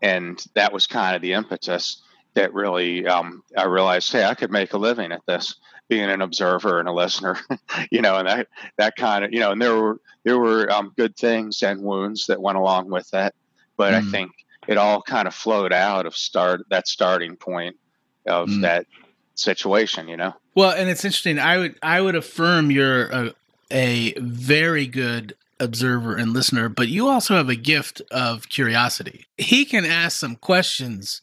and 0.02 0.44
that 0.56 0.74
was 0.74 0.88
kind 0.88 1.16
of 1.16 1.22
the 1.22 1.34
impetus 1.34 2.02
that 2.34 2.54
really 2.54 3.06
um, 3.08 3.44
I 3.58 3.66
realized, 3.66 4.12
hey, 4.12 4.24
I 4.24 4.36
could 4.36 4.52
make 4.52 4.74
a 4.74 4.78
living 4.78 5.12
at 5.12 5.26
this 5.28 5.56
being 5.92 6.10
an 6.10 6.22
observer 6.22 6.80
and 6.80 6.88
a 6.88 6.94
listener, 6.94 7.38
you 7.92 8.02
know, 8.02 8.16
and 8.16 8.26
that 8.26 8.48
that 8.78 8.96
kind 8.96 9.26
of 9.26 9.34
you 9.34 9.42
know, 9.42 9.52
and 9.52 9.62
there 9.62 9.76
were 9.76 10.00
there 10.24 10.40
were 10.40 10.72
um, 10.72 10.94
good 10.96 11.18
things 11.18 11.62
and 11.62 11.82
wounds 11.82 12.28
that 12.28 12.42
went 12.42 12.58
along 12.58 12.90
with 12.90 13.10
that, 13.12 13.36
but 13.76 13.94
mm. 13.94 13.98
I 13.98 14.10
think 14.10 14.32
it 14.70 14.78
all 14.78 15.02
kind 15.02 15.28
of 15.28 15.36
flowed 15.36 15.74
out 15.74 16.06
of 16.06 16.16
start 16.16 16.62
that 16.70 16.88
starting 16.88 17.36
point 17.36 17.76
of 18.26 18.48
mm. 18.48 18.62
that 18.62 18.88
situation, 19.36 20.08
you 20.08 20.16
know. 20.16 20.34
Well, 20.56 20.72
and 20.72 20.90
it's 20.90 21.04
interesting. 21.04 21.38
I 21.38 21.58
would 21.58 21.76
I 21.84 22.00
would 22.00 22.16
affirm 22.16 22.72
you're 22.72 23.08
a, 23.08 23.34
a 23.70 24.14
very 24.14 24.88
good 24.88 25.36
observer 25.60 26.16
and 26.16 26.32
listener, 26.32 26.70
but 26.70 26.88
you 26.88 27.10
also 27.10 27.36
have 27.36 27.50
a 27.50 27.56
gift 27.58 28.02
of 28.12 28.48
curiosity. 28.48 29.26
He 29.38 29.66
can 29.66 29.84
ask 29.84 30.18
some 30.18 30.38
questions 30.38 31.22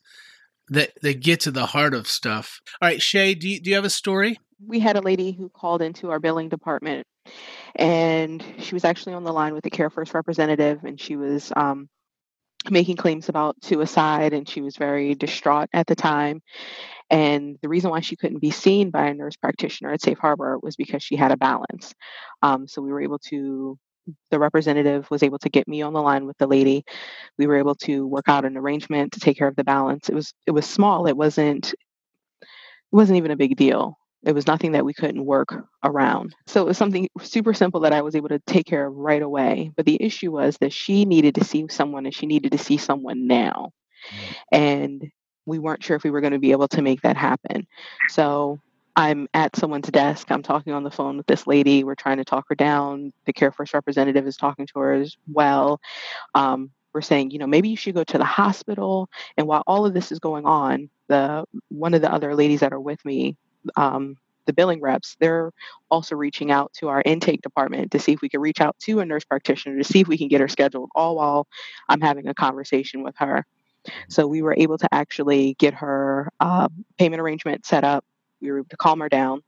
that 0.68 0.92
that 1.00 1.20
get 1.20 1.40
to 1.40 1.50
the 1.50 1.66
heart 1.66 1.94
of 1.94 2.06
stuff. 2.06 2.60
All 2.82 2.88
right, 2.90 3.00
Shay, 3.00 3.34
do 3.34 3.48
you, 3.48 3.60
do 3.60 3.70
you 3.70 3.76
have 3.76 3.86
a 3.86 3.90
story? 3.90 4.38
We 4.64 4.80
had 4.80 4.96
a 4.96 5.00
lady 5.00 5.32
who 5.32 5.48
called 5.48 5.82
into 5.82 6.10
our 6.10 6.18
billing 6.18 6.48
department, 6.48 7.06
and 7.76 8.42
she 8.58 8.74
was 8.74 8.84
actually 8.84 9.14
on 9.14 9.24
the 9.24 9.32
line 9.32 9.54
with 9.54 9.64
the 9.64 9.70
CareFirst 9.70 10.14
representative, 10.14 10.84
and 10.84 11.00
she 11.00 11.16
was 11.16 11.52
um, 11.54 11.88
making 12.70 12.96
claims 12.96 13.28
about 13.28 13.56
suicide, 13.62 14.32
and 14.32 14.48
she 14.48 14.60
was 14.60 14.76
very 14.76 15.14
distraught 15.14 15.68
at 15.72 15.86
the 15.86 15.94
time. 15.94 16.42
And 17.10 17.56
the 17.62 17.68
reason 17.68 17.90
why 17.90 18.00
she 18.00 18.16
couldn't 18.16 18.40
be 18.40 18.50
seen 18.50 18.90
by 18.90 19.06
a 19.06 19.14
nurse 19.14 19.36
practitioner 19.36 19.92
at 19.92 20.02
Safe 20.02 20.18
Harbor 20.18 20.58
was 20.62 20.76
because 20.76 21.02
she 21.02 21.16
had 21.16 21.32
a 21.32 21.36
balance. 21.36 21.94
Um, 22.42 22.66
so 22.66 22.82
we 22.82 22.90
were 22.90 23.00
able 23.00 23.18
to 23.30 23.78
the 24.30 24.38
representative 24.38 25.06
was 25.10 25.22
able 25.22 25.38
to 25.38 25.50
get 25.50 25.68
me 25.68 25.82
on 25.82 25.92
the 25.92 26.00
line 26.00 26.26
with 26.26 26.38
the 26.38 26.46
lady. 26.46 26.84
We 27.36 27.46
were 27.46 27.56
able 27.56 27.74
to 27.76 28.06
work 28.06 28.28
out 28.28 28.44
an 28.44 28.56
arrangement 28.56 29.12
to 29.12 29.20
take 29.20 29.38
care 29.38 29.48
of 29.48 29.56
the 29.56 29.64
balance. 29.64 30.08
It 30.08 30.14
was 30.14 30.32
it 30.46 30.52
was 30.52 30.66
small. 30.66 31.06
It 31.06 31.16
wasn't 31.16 31.72
it 31.72 32.46
wasn't 32.92 33.18
even 33.18 33.30
a 33.30 33.36
big 33.36 33.56
deal. 33.56 33.98
It 34.24 34.34
was 34.34 34.46
nothing 34.46 34.72
that 34.72 34.84
we 34.84 34.94
couldn't 34.94 35.24
work 35.24 35.54
around. 35.84 36.34
So 36.46 36.62
it 36.62 36.66
was 36.66 36.76
something 36.76 37.08
super 37.22 37.54
simple 37.54 37.80
that 37.80 37.92
I 37.92 38.02
was 38.02 38.16
able 38.16 38.28
to 38.30 38.40
take 38.40 38.66
care 38.66 38.86
of 38.86 38.96
right 38.96 39.22
away. 39.22 39.70
But 39.76 39.86
the 39.86 40.02
issue 40.02 40.32
was 40.32 40.58
that 40.58 40.72
she 40.72 41.04
needed 41.04 41.36
to 41.36 41.44
see 41.44 41.66
someone 41.68 42.04
and 42.04 42.14
she 42.14 42.26
needed 42.26 42.52
to 42.52 42.58
see 42.58 42.78
someone 42.78 43.26
now. 43.26 43.72
Mm. 44.10 44.34
And 44.52 45.12
we 45.46 45.58
weren't 45.58 45.82
sure 45.82 45.96
if 45.96 46.04
we 46.04 46.10
were 46.10 46.20
going 46.20 46.32
to 46.32 46.38
be 46.38 46.52
able 46.52 46.68
to 46.68 46.82
make 46.82 47.02
that 47.02 47.16
happen. 47.16 47.66
So 48.08 48.60
I'm 48.96 49.28
at 49.32 49.54
someone's 49.54 49.88
desk. 49.88 50.30
I'm 50.30 50.42
talking 50.42 50.72
on 50.72 50.82
the 50.82 50.90
phone 50.90 51.16
with 51.16 51.26
this 51.26 51.46
lady. 51.46 51.84
We're 51.84 51.94
trying 51.94 52.16
to 52.16 52.24
talk 52.24 52.46
her 52.48 52.56
down. 52.56 53.12
The 53.26 53.32
CareFirst 53.32 53.72
representative 53.72 54.26
is 54.26 54.36
talking 54.36 54.66
to 54.66 54.80
her 54.80 54.92
as 54.94 55.16
well. 55.32 55.80
Um, 56.34 56.70
we're 56.92 57.02
saying, 57.02 57.30
you 57.30 57.38
know, 57.38 57.46
maybe 57.46 57.68
you 57.68 57.76
should 57.76 57.94
go 57.94 58.02
to 58.02 58.18
the 58.18 58.24
hospital. 58.24 59.08
And 59.36 59.46
while 59.46 59.62
all 59.68 59.86
of 59.86 59.94
this 59.94 60.10
is 60.10 60.18
going 60.18 60.46
on, 60.46 60.90
the 61.06 61.44
one 61.68 61.94
of 61.94 62.02
the 62.02 62.12
other 62.12 62.34
ladies 62.34 62.60
that 62.60 62.72
are 62.72 62.80
with 62.80 63.02
me, 63.04 63.36
um, 63.76 64.16
the 64.46 64.52
billing 64.52 64.80
reps, 64.80 65.16
they're 65.20 65.52
also 65.90 66.16
reaching 66.16 66.50
out 66.50 66.72
to 66.74 66.88
our 66.88 67.02
intake 67.04 67.42
department 67.42 67.90
to 67.92 67.98
see 67.98 68.12
if 68.12 68.22
we 68.22 68.28
can 68.28 68.40
reach 68.40 68.60
out 68.60 68.78
to 68.80 69.00
a 69.00 69.04
nurse 69.04 69.24
practitioner 69.24 69.76
to 69.76 69.84
see 69.84 70.00
if 70.00 70.08
we 70.08 70.16
can 70.16 70.28
get 70.28 70.40
her 70.40 70.48
scheduled. 70.48 70.90
All 70.94 71.16
while 71.16 71.46
I'm 71.88 72.00
having 72.00 72.28
a 72.28 72.34
conversation 72.34 73.02
with 73.02 73.14
her. 73.18 73.44
So 74.08 74.26
we 74.26 74.42
were 74.42 74.54
able 74.56 74.78
to 74.78 74.88
actually 74.92 75.54
get 75.58 75.74
her 75.74 76.30
uh, 76.40 76.68
payment 76.98 77.20
arrangement 77.20 77.64
set 77.64 77.84
up 77.84 78.04
we 78.40 78.50
were 78.50 78.58
able 78.58 78.68
to 78.68 78.76
calm 78.76 79.00
her 79.00 79.08
down, 79.08 79.42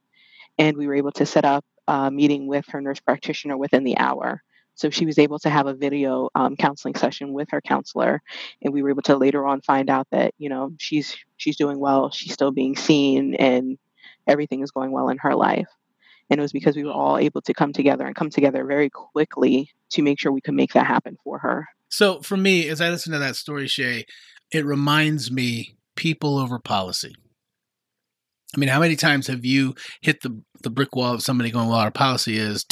and 0.59 0.77
we 0.77 0.87
were 0.87 0.95
able 0.95 1.13
to 1.13 1.27
set 1.27 1.45
up 1.45 1.65
a 1.89 2.11
meeting 2.11 2.47
with 2.47 2.67
her 2.69 2.81
nurse 2.81 3.01
practitioner 3.01 3.57
within 3.57 3.85
the 3.85 3.99
hour. 3.99 4.43
So 4.75 4.89
she 4.89 5.05
was 5.05 5.19
able 5.19 5.39
to 5.41 5.51
have 5.51 5.67
a 5.67 5.75
video 5.75 6.31
um, 6.35 6.57
counseling 6.57 6.95
session 6.95 7.33
with 7.33 7.49
her 7.51 7.61
counselor, 7.61 8.23
and 8.63 8.73
we 8.73 8.83
were 8.83 8.91
able 8.91 9.03
to 9.03 9.17
later 9.17 9.47
on 9.47 9.61
find 9.61 9.91
out 9.91 10.07
that 10.11 10.35
you 10.39 10.49
know 10.49 10.73
she's 10.79 11.17
she's 11.37 11.57
doing 11.57 11.79
well, 11.79 12.11
she's 12.11 12.33
still 12.33 12.51
being 12.53 12.77
seen, 12.77 13.35
and 13.35 13.79
everything 14.27 14.63
is 14.63 14.71
going 14.71 14.93
well 14.93 15.09
in 15.09 15.19
her 15.19 15.35
life. 15.35 15.69
And 16.29 16.39
it 16.39 16.43
was 16.43 16.53
because 16.53 16.77
we 16.77 16.85
were 16.85 16.93
all 16.93 17.19
able 17.19 17.43
to 17.43 17.53
come 17.53 17.73
together 17.73 18.07
and 18.07 18.15
come 18.15 18.31
together 18.31 18.65
very 18.65 18.89
quickly 18.89 19.71
to 19.91 20.03
make 20.03 20.21
sure 20.21 20.31
we 20.31 20.41
could 20.41 20.55
make 20.55 20.73
that 20.75 20.87
happen 20.87 21.19
for 21.25 21.39
her. 21.39 21.69
So 21.89 22.21
for 22.21 22.37
me, 22.37 22.69
as 22.69 22.81
I 22.81 22.89
listen 22.89 23.13
to 23.13 23.19
that 23.19 23.35
story, 23.35 23.67
Shay, 23.67 24.07
it 24.53 24.65
reminds 24.65 25.31
me 25.31 25.77
people 25.97 26.39
over 26.39 26.59
policy. 26.59 27.15
I 28.55 28.59
mean, 28.59 28.69
how 28.69 28.81
many 28.81 28.97
times 28.97 29.27
have 29.27 29.45
you 29.45 29.75
hit 30.01 30.23
the 30.23 30.41
the 30.63 30.71
brick 30.71 30.95
wall 30.95 31.15
of 31.15 31.23
somebody 31.23 31.51
going, 31.51 31.69
"Well, 31.69 31.79
our 31.79 31.91
policy 31.91 32.37
is." 32.37 32.65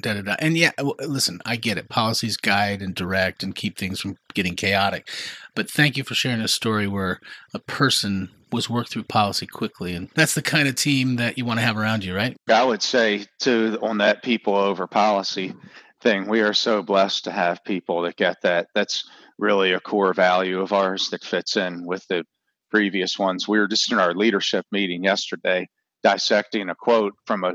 Da, 0.00 0.14
da, 0.14 0.22
da. 0.22 0.36
And 0.38 0.56
yeah, 0.56 0.70
listen, 1.00 1.40
I 1.44 1.56
get 1.56 1.76
it. 1.76 1.90
Policies 1.90 2.38
guide 2.38 2.80
and 2.80 2.94
direct 2.94 3.42
and 3.42 3.54
keep 3.54 3.76
things 3.76 4.00
from 4.00 4.16
getting 4.32 4.56
chaotic. 4.56 5.08
But 5.54 5.70
thank 5.70 5.98
you 5.98 6.02
for 6.02 6.14
sharing 6.14 6.40
a 6.40 6.48
story 6.48 6.88
where 6.88 7.20
a 7.52 7.58
person 7.58 8.30
was 8.52 8.68
worked 8.68 8.90
through 8.90 9.04
policy 9.04 9.46
quickly. 9.46 9.94
And 9.94 10.08
that's 10.14 10.34
the 10.34 10.42
kind 10.42 10.68
of 10.68 10.74
team 10.74 11.16
that 11.16 11.38
you 11.38 11.44
want 11.44 11.58
to 11.60 11.66
have 11.66 11.76
around 11.76 12.04
you, 12.04 12.14
right? 12.14 12.36
I 12.48 12.64
would 12.64 12.82
say, 12.82 13.26
too, 13.40 13.78
on 13.82 13.98
that 13.98 14.22
people 14.22 14.54
over 14.54 14.86
policy 14.86 15.54
thing, 16.00 16.28
we 16.28 16.40
are 16.40 16.54
so 16.54 16.82
blessed 16.82 17.24
to 17.24 17.30
have 17.30 17.64
people 17.64 18.02
that 18.02 18.16
get 18.16 18.36
that. 18.42 18.68
That's 18.74 19.04
really 19.38 19.72
a 19.72 19.80
core 19.80 20.14
value 20.14 20.60
of 20.60 20.72
ours 20.72 21.10
that 21.10 21.24
fits 21.24 21.56
in 21.56 21.86
with 21.86 22.06
the 22.08 22.24
previous 22.70 23.18
ones. 23.18 23.48
We 23.48 23.58
were 23.58 23.68
just 23.68 23.90
in 23.92 23.98
our 23.98 24.14
leadership 24.14 24.66
meeting 24.70 25.04
yesterday 25.04 25.68
dissecting 26.02 26.68
a 26.68 26.74
quote 26.74 27.14
from 27.26 27.44
a 27.44 27.54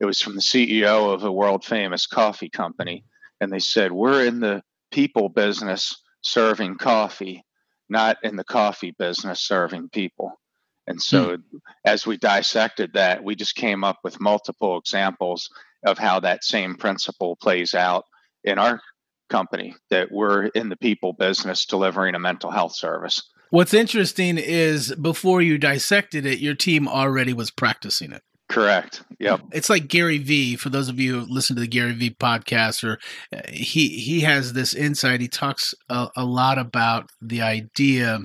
it 0.00 0.04
was 0.04 0.20
from 0.22 0.34
the 0.34 0.40
CEO 0.40 1.12
of 1.12 1.24
a 1.24 1.32
world 1.32 1.64
famous 1.64 2.06
coffee 2.06 2.48
company 2.48 3.04
and 3.40 3.52
they 3.52 3.58
said 3.58 3.92
we're 3.92 4.24
in 4.24 4.40
the 4.40 4.62
people 4.90 5.28
business 5.28 5.96
serving 6.22 6.76
coffee 6.76 7.42
not 7.88 8.18
in 8.22 8.36
the 8.36 8.44
coffee 8.44 8.94
business 8.98 9.40
serving 9.40 9.88
people 9.88 10.38
and 10.86 11.00
so 11.00 11.36
hmm. 11.36 11.58
as 11.84 12.06
we 12.06 12.16
dissected 12.16 12.92
that 12.94 13.22
we 13.22 13.34
just 13.34 13.54
came 13.54 13.84
up 13.84 13.98
with 14.04 14.20
multiple 14.20 14.78
examples 14.78 15.50
of 15.84 15.98
how 15.98 16.20
that 16.20 16.44
same 16.44 16.74
principle 16.74 17.36
plays 17.36 17.74
out 17.74 18.04
in 18.44 18.58
our 18.58 18.80
company 19.28 19.74
that 19.90 20.10
we're 20.10 20.46
in 20.46 20.68
the 20.68 20.76
people 20.76 21.12
business 21.12 21.66
delivering 21.66 22.14
a 22.14 22.18
mental 22.18 22.50
health 22.50 22.74
service 22.74 23.30
What's 23.50 23.72
interesting 23.72 24.36
is 24.36 24.94
before 24.96 25.40
you 25.40 25.56
dissected 25.56 26.26
it, 26.26 26.38
your 26.38 26.54
team 26.54 26.86
already 26.86 27.32
was 27.32 27.50
practicing 27.50 28.12
it. 28.12 28.22
Correct. 28.48 29.02
Yep. 29.18 29.40
It's 29.52 29.68
like 29.68 29.88
Gary 29.88 30.18
Vee. 30.18 30.56
For 30.56 30.70
those 30.70 30.88
of 30.88 30.98
you 30.98 31.20
who 31.20 31.32
listen 31.32 31.54
to 31.56 31.60
the 31.60 31.68
Gary 31.68 31.92
Vee 31.92 32.10
podcast, 32.10 32.82
or 32.82 32.98
uh, 33.32 33.42
he 33.48 33.88
he 33.88 34.20
has 34.20 34.54
this 34.54 34.74
insight. 34.74 35.20
He 35.20 35.28
talks 35.28 35.74
a, 35.90 36.08
a 36.16 36.24
lot 36.24 36.58
about 36.58 37.10
the 37.20 37.42
idea 37.42 38.20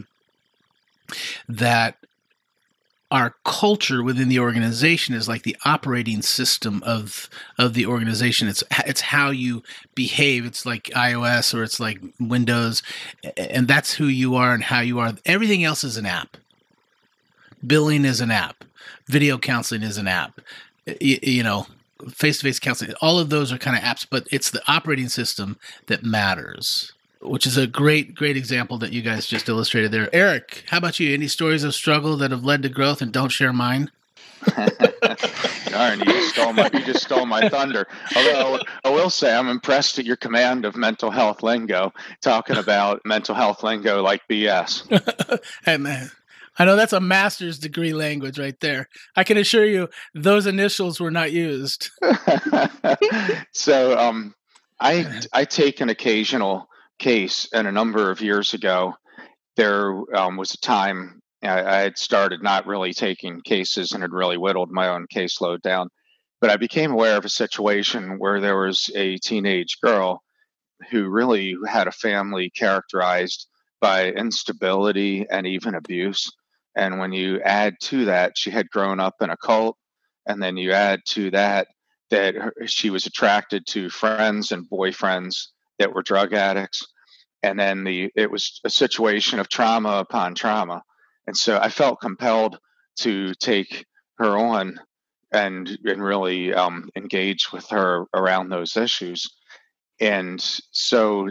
that 1.50 1.98
our 3.12 3.36
culture 3.46 4.01
within 4.01 4.27
the 4.27 4.39
organization 4.39 5.13
is 5.13 5.27
like 5.27 5.44
the 5.44 5.56
operating 5.65 6.22
system 6.22 6.82
of 6.84 7.30
of 7.60 7.75
the 7.75 7.86
organization 7.86 8.48
it's 8.48 8.63
it's 8.88 9.01
how 9.01 9.30
you 9.30 9.62
behave 9.94 10.46
it's 10.46 10.65
like 10.65 10.86
iOS 10.96 11.53
or 11.53 11.62
it's 11.62 11.80
like 11.80 12.01
Windows 12.20 12.82
and 13.38 13.68
that's 13.68 13.94
who 13.94 14.08
you 14.08 14.36
are 14.36 14.53
and 14.53 14.63
how 14.63 14.80
you 14.80 15.00
are 15.00 15.13
everything 15.25 15.63
else 15.63 15.84
is 15.84 15.96
an 15.96 16.08
app 16.08 16.38
billing 17.65 18.03
is 18.03 18.20
an 18.20 18.32
app 18.32 18.63
video 19.07 19.38
counseling 19.38 19.83
is 19.83 19.98
an 19.98 20.07
app 20.07 20.39
you, 21.00 21.19
you 21.22 21.43
know 21.43 21.67
face-to-face 22.10 22.60
counseling 22.60 22.93
all 23.01 23.19
of 23.19 23.29
those 23.29 23.51
are 23.51 23.57
kind 23.57 23.77
of 23.77 23.83
apps 23.83 24.05
but 24.10 24.27
it's 24.31 24.51
the 24.51 24.62
operating 24.67 25.10
system 25.10 25.57
that 25.88 26.03
matters 26.03 26.93
which 27.24 27.48
is 27.48 27.57
a 27.57 27.67
great, 27.67 28.15
great 28.15 28.38
example 28.38 28.77
that 28.79 28.91
you 28.91 29.01
guys 29.01 29.25
just 29.25 29.50
illustrated 29.50 29.91
there. 29.91 30.13
Erik, 30.13 30.65
how 30.69 30.77
about 30.77 31.00
you? 31.00 31.13
Any 31.13 31.27
stories 31.27 31.63
of 31.63 31.74
struggle 31.74 32.17
that 32.17 32.31
have 32.31 32.43
led 32.43 32.62
to 32.63 32.69
growth 32.69 33.01
and 33.01 33.12
don't 33.12 33.29
share 33.29 33.53
mine? 33.53 33.91
Darn, 35.67 36.00
you 36.00 36.05
just 36.05 36.33
stole 36.36 36.51
my 36.51 36.69
you 36.74 36.83
just 36.83 37.03
stole 37.03 37.25
my 37.25 37.48
thunder. 37.48 37.88
Although 38.15 38.60
I 38.83 38.89
will 38.89 39.10
say 39.10 39.33
I'm 39.33 39.48
impressed 39.48 40.00
at 40.00 40.05
your 40.05 40.17
command 40.17 40.65
of 40.65 40.75
mental 40.75 41.10
health 41.10 41.43
lingo, 41.43 41.93
talking 42.19 42.57
about 42.57 43.01
mental 43.05 43.36
health 43.36 43.63
lingo 43.63 44.01
like 44.01 44.22
BS. 44.27 45.39
hey 45.65 45.77
man. 45.77 46.12
I 46.57 46.65
know 46.65 46.75
that's 46.75 46.93
a 46.93 47.00
master's 47.00 47.60
degree 47.60 47.93
language 47.93 48.38
right 48.38 48.60
there. 48.60 48.88
I 49.15 49.24
can 49.24 49.38
assure 49.38 49.65
you 49.65 49.89
those 50.13 50.45
initials 50.45 51.00
were 51.00 51.12
not 51.12 51.31
used. 51.31 51.89
so 53.53 53.98
um 53.98 54.36
I 54.79 55.22
I 55.33 55.45
take 55.45 55.81
an 55.81 55.89
occasional 55.89 56.67
case, 57.00 57.48
and 57.53 57.67
a 57.67 57.72
number 57.72 58.12
of 58.12 58.22
years 58.22 58.53
ago, 58.53 58.95
there 59.55 59.93
um, 60.15 60.38
was 60.38 60.53
a 60.53 60.57
time 60.57 61.22
I, 61.41 61.63
I, 61.63 61.79
had 61.81 61.98
started 61.98 62.43
not 62.43 62.67
really 62.67 62.93
taking 62.93 63.41
cases 63.41 63.91
and 63.91 64.01
had 64.01 64.12
really 64.12 64.38
whittled 64.38 64.72
my 64.72 64.89
own 64.89 65.07
caseload 65.13 65.62
down. 65.62 65.89
But 66.41 66.50
I 66.50 66.57
became 66.57 66.91
aware 66.91 67.17
of 67.17 67.25
a 67.25 67.29
situation 67.29 68.19
where 68.19 68.41
there 68.41 68.57
was 68.57 68.89
a 68.95 69.17
teenage 69.17 69.77
girl 69.81 70.22
who 70.91 71.10
really 71.10 71.55
had 71.67 71.88
a 71.88 71.91
family 71.91 72.50
characterized 72.50 73.48
by 73.79 74.10
instability 74.12 75.25
and 75.29 75.48
even 75.48 75.75
abuse. 75.75 76.29
And 76.75 77.00
when 77.00 77.12
you 77.12 77.39
add 77.42 77.75
to 77.82 78.06
that, 78.06 78.34
she 78.38 78.50
had 78.50 78.70
grown 78.70 79.00
up 79.00 79.15
in 79.22 79.30
a 79.30 79.38
cult, 79.38 79.77
and 80.25 80.42
then 80.42 80.58
you 80.58 80.72
add 80.72 81.01
to 81.10 81.32
that 81.32 81.68
that 82.10 82.36
her, 82.36 82.53
she 82.65 82.89
was 82.89 83.06
attracted 83.06 83.65
to 83.68 83.89
friends 83.89 84.51
and 84.51 84.70
boyfriends 84.70 85.48
that 85.80 85.94
were 85.94 86.03
drug 86.03 86.34
addicts 86.34 86.86
and 87.44 87.60
then 87.60 87.84
the 87.84 88.10
it 88.15 88.32
was 88.32 88.60
a 88.63 88.70
situation 88.70 89.38
of 89.38 89.50
trauma 89.50 89.98
upon 89.98 90.34
trauma. 90.34 90.82
And 91.27 91.38
so 91.38 91.60
i 91.60 91.70
felt 91.70 92.01
compelled 92.01 92.58
to 93.00 93.34
take 93.36 93.86
her 94.18 94.38
on 94.38 94.80
and 95.32 95.77
and 95.86 96.03
really 96.03 96.53
um, 96.53 96.89
engage 96.96 97.51
with 97.51 97.68
her 97.70 98.06
around 98.13 98.50
those 98.50 98.77
issues. 98.77 99.27
And 100.00 100.42
so 100.72 101.30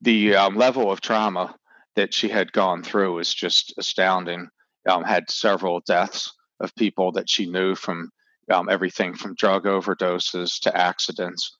the 0.00 0.36
um, 0.36 0.56
level 0.56 0.90
of 0.90 1.00
trauma 1.00 1.54
that 1.96 2.14
she 2.14 2.28
had 2.28 2.52
gone 2.52 2.82
through 2.82 3.14
was 3.14 3.32
just 3.32 3.74
astounding 3.78 4.48
um, 4.88 5.02
had 5.02 5.30
several 5.30 5.80
deaths 5.80 6.32
of 6.60 6.74
people 6.76 7.12
that 7.12 7.30
she 7.30 7.46
knew 7.46 7.74
from 7.74 8.10
um, 8.52 8.68
everything 8.68 9.14
from 9.14 9.34
drug 9.34 9.64
overdoses 9.64 10.60
to 10.60 10.76
accidents 10.76 11.56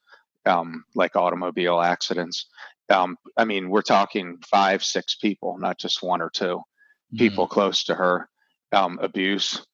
um, 0.47 0.85
like 0.95 1.17
automobile 1.17 1.81
accidents 1.81 2.47
um, 2.91 3.17
I 3.37 3.45
mean, 3.45 3.71
we're 3.71 3.83
talking 3.83 4.38
five, 4.49 4.85
six 4.85 5.14
people, 5.17 5.57
not 5.59 5.79
just 5.79 6.03
one 6.03 6.21
or 6.21 6.31
two. 6.31 6.61
people 7.17 7.47
close 7.47 7.85
to 7.85 7.95
her, 7.95 8.29
um, 8.73 8.99
abuse, 9.00 9.64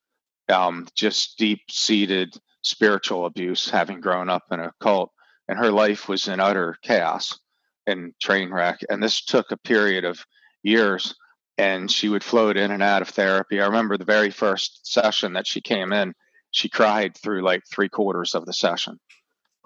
um, 0.49 0.87
just 0.95 1.39
deep 1.39 1.61
seated 1.71 2.37
spiritual 2.63 3.27
abuse, 3.27 3.71
having 3.71 4.01
grown 4.01 4.29
up 4.29 4.45
in 4.51 4.61
a 4.61 4.73
cult. 4.81 5.11
And 5.49 5.59
her 5.59 5.73
life 5.73 6.09
was 6.09 6.29
in 6.29 6.39
utter 6.39 6.77
chaos 6.83 7.39
and 7.87 8.13
train 8.21 8.53
wreck. 8.53 8.81
And 8.89 9.03
this 9.03 9.25
took 9.25 9.51
a 9.51 9.57
period 9.57 10.05
of 10.05 10.25
years. 10.63 11.15
And 11.59 11.91
she 11.91 12.09
would 12.09 12.25
float 12.25 12.57
in 12.57 12.71
and 12.71 12.83
out 12.83 13.03
of 13.03 13.09
therapy. 13.09 13.61
I 13.61 13.67
remember 13.67 13.99
the 13.99 14.05
very 14.05 14.31
first 14.31 14.91
session 14.91 15.35
that 15.35 15.47
she 15.47 15.61
came 15.61 15.93
in, 15.93 16.15
she 16.51 16.69
cried 16.69 17.17
through 17.17 17.43
like 17.43 17.63
three 17.71 17.89
quarters 17.89 18.35
of 18.35 18.47
the 18.47 18.53
session. 18.53 18.99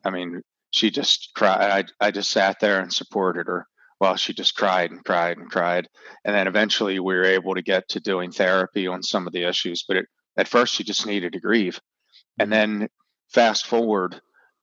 I 0.05 0.11
mean, 0.11 0.43
she 0.71 0.91
just 0.91 1.31
cried. 1.35 1.87
I, 2.01 2.07
I 2.09 2.11
just 2.11 2.31
sat 2.31 2.59
there 2.61 2.81
and 2.81 2.93
supported 2.93 3.47
her 3.47 3.67
while 3.99 4.17
she 4.17 4.35
just 4.35 4.57
cried 4.57 4.91
and 4.91 5.05
cried 5.05 5.39
and 5.39 5.51
cried. 5.51 5.89
And 6.25 6.35
then 6.35 6.49
eventually 6.49 6.99
we 6.99 7.15
were 7.15 7.25
able 7.25 7.55
to 7.55 7.63
get 7.63 7.89
to 7.91 8.01
doing 8.01 8.33
therapy 8.33 8.87
on 8.89 9.03
some 9.03 9.27
of 9.27 9.33
the 9.33 9.45
issues. 9.45 9.85
But 9.87 9.99
it, 9.99 10.07
at 10.37 10.49
first, 10.49 10.75
she 10.75 10.83
just 10.83 11.07
needed 11.07 11.33
to 11.35 11.41
grieve. 11.41 11.81
And 12.39 12.53
then 12.53 12.89
fast 13.29 13.67
forward 13.67 14.21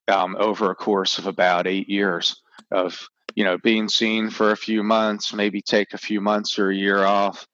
um, 0.08 0.36
over 0.38 0.70
a 0.70 0.74
course 0.74 1.18
of 1.18 1.26
about 1.26 1.66
eight 1.66 1.88
years 1.88 2.42
of 2.70 3.08
you 3.34 3.44
know 3.44 3.58
being 3.58 3.88
seen 3.88 4.30
for 4.30 4.52
a 4.52 4.56
few 4.56 4.82
months, 4.82 5.32
maybe 5.32 5.62
take 5.62 5.94
a 5.94 5.98
few 5.98 6.20
months 6.20 6.58
or 6.58 6.70
a 6.70 6.76
year 6.76 7.04
off. 7.04 7.46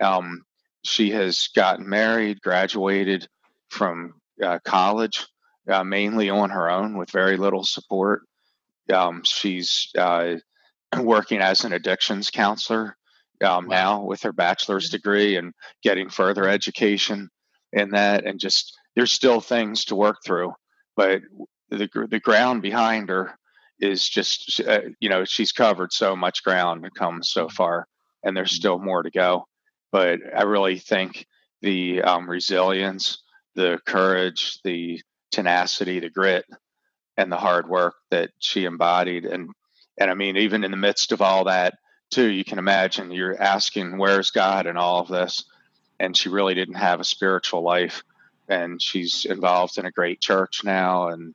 Um, 0.00 0.42
she 0.84 1.10
has 1.10 1.48
gotten 1.54 1.88
married, 1.88 2.40
graduated 2.40 3.26
from 3.70 4.14
uh, 4.42 4.58
college, 4.64 5.26
uh, 5.68 5.84
mainly 5.84 6.30
on 6.30 6.50
her 6.50 6.70
own 6.70 6.96
with 6.96 7.10
very 7.10 7.36
little 7.36 7.64
support. 7.64 8.22
Um, 8.92 9.22
she's 9.24 9.90
uh, 9.98 10.36
working 11.00 11.40
as 11.40 11.64
an 11.64 11.72
addictions 11.72 12.30
counselor 12.30 12.96
um, 13.42 13.66
wow. 13.66 13.68
now 13.68 14.02
with 14.02 14.22
her 14.22 14.32
bachelor's 14.32 14.90
degree 14.90 15.36
and 15.36 15.52
getting 15.82 16.08
further 16.08 16.48
education 16.48 17.28
in 17.72 17.90
that. 17.90 18.24
And 18.24 18.38
just 18.38 18.76
there's 18.94 19.12
still 19.12 19.40
things 19.40 19.86
to 19.86 19.96
work 19.96 20.18
through, 20.24 20.52
but 20.96 21.22
the 21.68 21.88
the 22.08 22.20
ground 22.20 22.62
behind 22.62 23.08
her 23.08 23.36
is 23.80 24.08
just 24.08 24.60
uh, 24.66 24.80
you 25.00 25.08
know 25.08 25.24
she's 25.24 25.52
covered 25.52 25.92
so 25.92 26.16
much 26.16 26.42
ground 26.42 26.84
and 26.84 26.94
come 26.94 27.22
so 27.22 27.46
mm-hmm. 27.46 27.54
far, 27.54 27.86
and 28.22 28.36
there's 28.36 28.50
mm-hmm. 28.50 28.56
still 28.56 28.78
more 28.78 29.02
to 29.02 29.10
go. 29.10 29.46
But 29.92 30.20
I 30.36 30.42
really 30.42 30.78
think 30.78 31.26
the 31.62 32.02
um, 32.02 32.28
resilience, 32.28 33.22
the 33.54 33.80
courage, 33.86 34.58
the 34.64 35.00
tenacity, 35.30 36.00
the 36.00 36.10
grit, 36.10 36.44
and 37.16 37.30
the 37.30 37.36
hard 37.36 37.68
work 37.68 37.94
that 38.10 38.30
she 38.38 38.64
embodied. 38.64 39.24
And 39.24 39.50
and 39.98 40.10
I 40.10 40.14
mean, 40.14 40.36
even 40.36 40.64
in 40.64 40.70
the 40.70 40.76
midst 40.76 41.12
of 41.12 41.22
all 41.22 41.44
that, 41.44 41.74
too, 42.10 42.26
you 42.26 42.44
can 42.44 42.58
imagine 42.58 43.10
you're 43.10 43.40
asking, 43.40 43.98
"Where's 43.98 44.30
God?" 44.30 44.66
and 44.66 44.78
all 44.78 45.00
of 45.00 45.08
this. 45.08 45.44
And 45.98 46.14
she 46.14 46.28
really 46.28 46.54
didn't 46.54 46.74
have 46.74 47.00
a 47.00 47.04
spiritual 47.04 47.62
life, 47.62 48.02
and 48.48 48.82
she's 48.82 49.24
involved 49.24 49.78
in 49.78 49.86
a 49.86 49.90
great 49.90 50.20
church 50.20 50.62
now, 50.62 51.08
and 51.08 51.34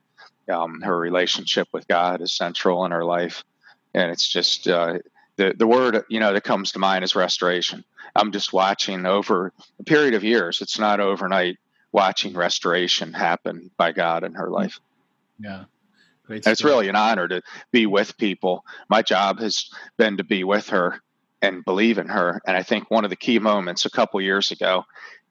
um, 0.50 0.80
her 0.82 0.98
relationship 0.98 1.68
with 1.72 1.88
God 1.88 2.20
is 2.20 2.32
central 2.32 2.84
in 2.84 2.92
her 2.92 3.04
life. 3.04 3.44
And 3.94 4.10
it's 4.10 4.26
just 4.28 4.68
uh, 4.68 4.98
the 5.36 5.54
the 5.56 5.66
word 5.66 6.04
you 6.08 6.20
know 6.20 6.32
that 6.32 6.44
comes 6.44 6.72
to 6.72 6.78
mind 6.78 7.04
is 7.04 7.14
restoration. 7.14 7.84
I'm 8.14 8.32
just 8.32 8.52
watching 8.52 9.06
over 9.06 9.52
a 9.78 9.84
period 9.84 10.14
of 10.14 10.24
years. 10.24 10.60
It's 10.60 10.78
not 10.78 11.00
overnight 11.00 11.58
watching 11.92 12.34
restoration 12.34 13.12
happen 13.12 13.70
by 13.76 13.92
God 13.92 14.24
in 14.24 14.34
her 14.34 14.48
life. 14.48 14.80
Yeah. 15.38 15.64
Great 16.26 16.46
it's 16.46 16.64
really 16.64 16.88
an 16.88 16.96
honor 16.96 17.26
to 17.28 17.42
be 17.70 17.86
with 17.86 18.16
people. 18.16 18.64
My 18.88 19.02
job 19.02 19.40
has 19.40 19.70
been 19.96 20.18
to 20.18 20.24
be 20.24 20.44
with 20.44 20.68
her 20.68 21.00
and 21.40 21.64
believe 21.64 21.98
in 21.98 22.08
her. 22.08 22.40
And 22.46 22.56
I 22.56 22.62
think 22.62 22.90
one 22.90 23.04
of 23.04 23.10
the 23.10 23.16
key 23.16 23.38
moments 23.38 23.84
a 23.84 23.90
couple 23.90 24.20
years 24.20 24.50
ago, 24.50 24.84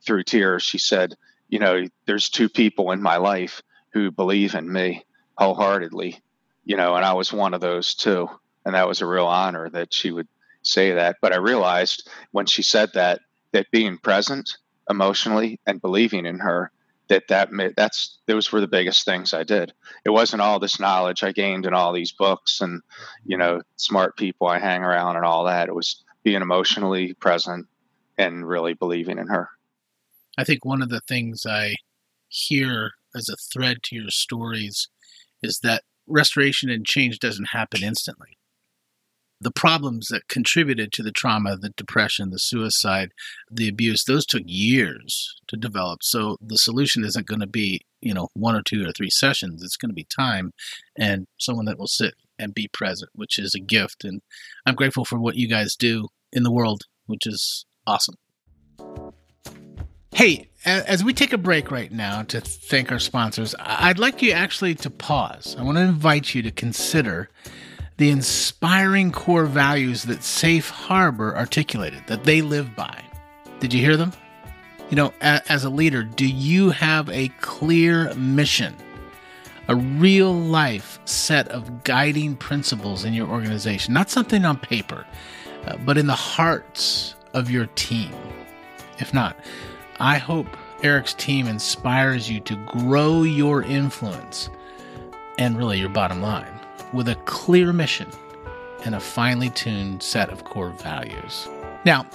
through 0.06 0.24
tears, 0.24 0.64
she 0.64 0.78
said, 0.78 1.16
You 1.50 1.60
know, 1.60 1.86
there's 2.06 2.30
two 2.30 2.50
people 2.50 2.92
in 2.92 3.02
my 3.02 3.18
life 3.18 3.62
who 3.94 4.12
believe 4.12 4.56
in 4.56 4.72
me 4.72 5.06
wholeheartedly, 5.38 6.22
you 6.66 6.78
know, 6.78 6.96
and 6.96 7.06
I 7.06 7.14
was 7.14 7.34
one 7.34 7.54
of 7.54 7.62
those 7.62 7.96
too. 7.96 8.30
And 8.66 8.76
that 8.76 8.88
was 8.88 9.02
a 9.02 9.08
real 9.08 9.26
honor 9.26 9.70
that 9.70 9.94
she 9.94 10.12
would 10.12 10.28
say 10.62 10.92
that. 10.92 11.18
But 11.22 11.34
I 11.34 11.38
realized 11.38 12.08
when 12.32 12.46
she 12.46 12.62
said 12.62 12.92
that, 12.94 13.22
that 13.52 13.72
being 13.72 13.98
present 13.98 14.58
emotionally 14.90 15.60
and 15.66 15.82
believing 15.82 16.26
in 16.26 16.40
her 16.40 16.72
that 17.08 17.28
that 17.28 17.52
made, 17.52 17.74
that's 17.76 18.20
those 18.26 18.52
were 18.52 18.62
the 18.62 18.68
biggest 18.68 19.04
things 19.04 19.34
I 19.34 19.44
did. 19.44 19.74
It 20.06 20.12
wasn't 20.12 20.42
all 20.42 20.60
this 20.60 20.80
knowledge 20.80 21.24
I 21.24 21.34
gained 21.34 21.66
in 21.66 21.74
all 21.74 21.92
these 21.92 22.14
books 22.14 22.62
and 22.62 22.82
you 23.26 23.38
know 23.38 23.62
smart 23.76 24.16
people 24.16 24.48
I 24.48 24.60
hang 24.60 24.84
around 24.84 25.18
and 25.18 25.26
all 25.26 25.44
that. 25.46 25.68
It 25.68 25.76
was 25.76 26.04
being 26.24 26.42
emotionally 26.42 27.14
present 27.16 27.68
and 28.18 28.48
really 28.48 28.74
believing 28.74 29.18
in 29.18 29.28
her. 29.28 29.50
I 30.38 30.46
think 30.46 30.64
one 30.64 30.82
of 30.82 30.90
the 30.90 31.02
things 31.02 31.46
I 31.46 31.76
hear 32.30 32.94
as 33.16 33.30
a 33.30 33.36
thread 33.36 33.84
to 33.84 33.96
your 33.96 34.10
stories 34.10 34.90
is 35.42 35.60
that 35.64 35.84
restoration 36.08 36.70
and 36.70 36.86
change 36.86 37.20
doesn't 37.20 37.50
happen 37.50 37.84
instantly 37.84 38.38
the 39.42 39.52
problems 39.52 40.08
that 40.10 40.28
contributed 40.28 40.92
to 40.94 41.02
the 41.02 41.12
trauma, 41.12 41.58
the 41.58 41.72
depression, 41.72 42.30
the 42.30 42.38
suicide, 42.38 43.12
the 43.50 43.68
abuse, 43.68 44.04
those 44.06 44.26
took 44.26 44.44
years 44.46 45.36
to 45.48 45.58
develop. 45.58 46.04
So 46.04 46.38
the 46.40 46.60
solution 46.60 47.04
isn't 47.04 47.26
going 47.26 47.40
to 47.40 47.48
be, 47.48 47.82
you 48.02 48.14
know, 48.14 48.30
one 48.36 48.56
or 48.56 48.62
two 48.62 48.88
or 48.88 48.92
three 48.92 49.10
sessions. 49.10 49.64
It's 49.64 49.78
going 49.78 49.90
to 49.90 49.96
be 49.96 50.06
time 50.16 50.52
and 50.96 51.26
someone 51.40 51.66
that 51.66 51.80
will 51.80 51.88
sit 51.88 52.14
and 52.38 52.54
be 52.54 52.70
present, 52.72 53.10
which 53.16 53.40
is 53.40 53.56
a 53.56 53.60
gift. 53.60 54.04
And 54.04 54.22
I'm 54.68 54.76
grateful 54.76 55.06
for 55.06 55.20
what 55.20 55.36
you 55.36 55.48
guys 55.48 55.76
do 55.76 56.10
in 56.32 56.44
the 56.44 56.52
world, 56.52 56.84
which 57.08 57.26
is 57.26 57.66
awesome. 57.88 58.16
Hey, 60.22 60.50
as 60.66 61.04
we 61.04 61.16
take 61.16 61.34
a 61.34 61.38
break 61.40 61.72
right 61.72 61.92
now 61.92 62.22
to 62.22 62.42
thank 62.42 62.92
our 62.92 63.00
sponsors, 63.00 63.56
I'd 63.58 63.98
like 63.98 64.22
you 64.22 64.34
actually 64.34 64.76
to 64.76 64.92
pause. 64.92 65.56
I 65.58 65.64
want 65.64 65.80
to 65.80 65.82
invite 65.82 66.36
you 66.36 66.44
to 66.44 66.52
consider 66.52 67.28
the 67.98 68.12
inspiring 68.12 69.12
core 69.12 69.48
values 69.48 70.04
that 70.04 70.22
Safe 70.22 70.70
Harbor 70.70 71.36
articulated, 71.36 72.04
that 72.06 72.24
they 72.24 72.44
live 72.44 72.76
by. 72.76 73.04
Did 73.60 73.74
you 73.74 73.82
hear 73.82 73.98
them? 73.98 74.14
You 74.92 74.96
know, 74.96 75.14
as 75.22 75.64
a 75.64 75.72
leader, 75.72 76.04
do 76.04 76.28
you 76.28 76.70
have 76.70 77.10
a 77.10 77.30
clear 77.42 78.14
mission, 78.14 78.76
a 79.70 79.76
real 79.76 80.32
life 80.32 81.00
set 81.06 81.48
of 81.48 81.84
guiding 81.84 82.36
principles 82.36 83.06
in 83.06 83.16
your 83.16 83.28
organization? 83.28 83.96
Not 83.96 84.12
something 84.12 84.46
on 84.46 84.60
paper, 84.60 85.04
uh, 85.66 85.78
but 85.78 85.98
in 85.98 86.06
the 86.06 86.14
hearts 86.14 87.16
of 87.34 87.50
your 87.50 87.66
team. 87.74 88.14
If 89.00 89.16
not, 89.16 89.36
I 90.02 90.18
hope 90.18 90.48
Erik's 90.82 91.14
team 91.14 91.46
inspires 91.46 92.28
you 92.28 92.40
to 92.40 92.56
grow 92.66 93.22
your 93.22 93.62
influence 93.62 94.50
and 95.38 95.56
really 95.56 95.78
your 95.78 95.90
bottom 95.90 96.24
line 96.24 96.52
with 96.92 97.08
a 97.08 97.14
clear 97.26 97.72
mission 97.72 98.10
and 98.84 98.96
a 98.96 99.00
finely 99.00 99.52
tuned 99.52 100.02
set 100.02 100.32
of 100.32 100.44
core 100.44 100.72
values. 100.72 101.48
Now, 101.86 102.08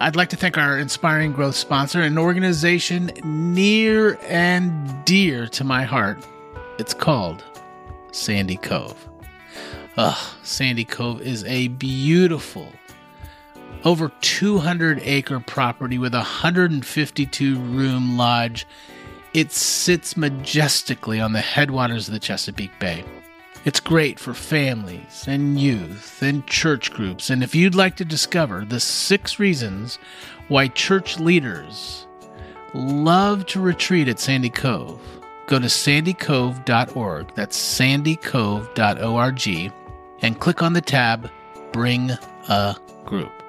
I'd 0.00 0.16
like 0.16 0.30
to 0.30 0.36
thank 0.36 0.56
our 0.56 0.78
inspiring 0.78 1.32
growth 1.32 1.54
sponsor, 1.54 2.00
an 2.00 2.16
organization 2.16 3.12
near 3.24 4.18
and 4.22 5.04
dear 5.04 5.46
to 5.48 5.64
my 5.64 5.82
heart. 5.82 6.26
It's 6.78 6.94
called 6.94 7.44
Sandy 8.10 8.56
Cove. 8.56 9.06
Ugh, 9.98 10.34
Sandy 10.42 10.86
Cove 10.86 11.20
is 11.20 11.44
a 11.44 11.68
beautiful, 11.68 12.72
over 13.84 14.10
200 14.20 15.00
acre 15.02 15.40
property 15.40 15.98
with 15.98 16.14
a 16.14 16.18
152 16.18 17.58
room 17.58 18.16
lodge. 18.16 18.66
It 19.34 19.52
sits 19.52 20.16
majestically 20.16 21.20
on 21.20 21.32
the 21.32 21.40
headwaters 21.40 22.08
of 22.08 22.14
the 22.14 22.20
Chesapeake 22.20 22.78
Bay. 22.78 23.04
It's 23.64 23.80
great 23.80 24.18
for 24.18 24.34
families 24.34 25.24
and 25.26 25.58
youth 25.58 26.22
and 26.22 26.46
church 26.46 26.92
groups. 26.92 27.30
And 27.30 27.42
if 27.42 27.54
you'd 27.54 27.74
like 27.74 27.96
to 27.96 28.04
discover 28.04 28.64
the 28.64 28.80
six 28.80 29.38
reasons 29.38 29.98
why 30.48 30.68
church 30.68 31.18
leaders 31.18 32.06
love 32.74 33.46
to 33.46 33.60
retreat 33.60 34.08
at 34.08 34.20
Sandy 34.20 34.50
Cove, 34.50 35.00
go 35.46 35.58
to 35.58 35.66
sandycove.org. 35.66 37.34
That's 37.34 37.78
sandycove.org 37.78 39.72
and 40.20 40.40
click 40.40 40.62
on 40.62 40.72
the 40.74 40.80
tab 40.80 41.30
Bring 41.72 42.10
a 42.48 42.76
Group. 43.04 43.43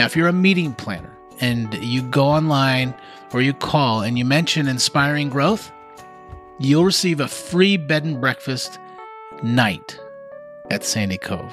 Now, 0.00 0.06
if 0.06 0.16
you're 0.16 0.28
a 0.28 0.32
meeting 0.32 0.72
planner 0.72 1.14
and 1.40 1.74
you 1.74 2.00
go 2.00 2.24
online 2.24 2.94
or 3.34 3.42
you 3.42 3.52
call 3.52 4.00
and 4.00 4.16
you 4.16 4.24
mention 4.24 4.66
inspiring 4.66 5.28
growth, 5.28 5.70
you'll 6.58 6.86
receive 6.86 7.20
a 7.20 7.28
free 7.28 7.76
bed 7.76 8.04
and 8.04 8.18
breakfast 8.18 8.78
night 9.42 10.00
at 10.70 10.84
Sandy 10.84 11.18
Cove. 11.18 11.52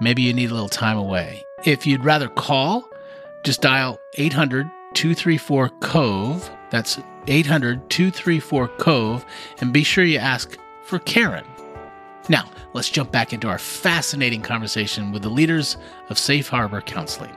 Maybe 0.00 0.22
you 0.22 0.32
need 0.32 0.50
a 0.50 0.54
little 0.54 0.70
time 0.70 0.96
away. 0.96 1.44
If 1.66 1.86
you'd 1.86 2.02
rather 2.02 2.28
call, 2.28 2.88
just 3.44 3.60
dial 3.60 4.00
800 4.14 4.64
234 4.94 5.68
Cove. 5.80 6.50
That's 6.70 6.98
800 7.26 7.90
234 7.90 8.68
Cove. 8.78 9.26
And 9.60 9.70
be 9.70 9.82
sure 9.82 10.04
you 10.04 10.16
ask 10.16 10.56
for 10.84 10.98
Karen. 11.00 11.44
Now, 12.30 12.48
let's 12.72 12.88
jump 12.88 13.12
back 13.12 13.34
into 13.34 13.48
our 13.48 13.58
fascinating 13.58 14.40
conversation 14.40 15.12
with 15.12 15.20
the 15.20 15.28
leaders 15.28 15.76
of 16.08 16.18
Safe 16.18 16.48
Harbor 16.48 16.80
Counseling. 16.80 17.36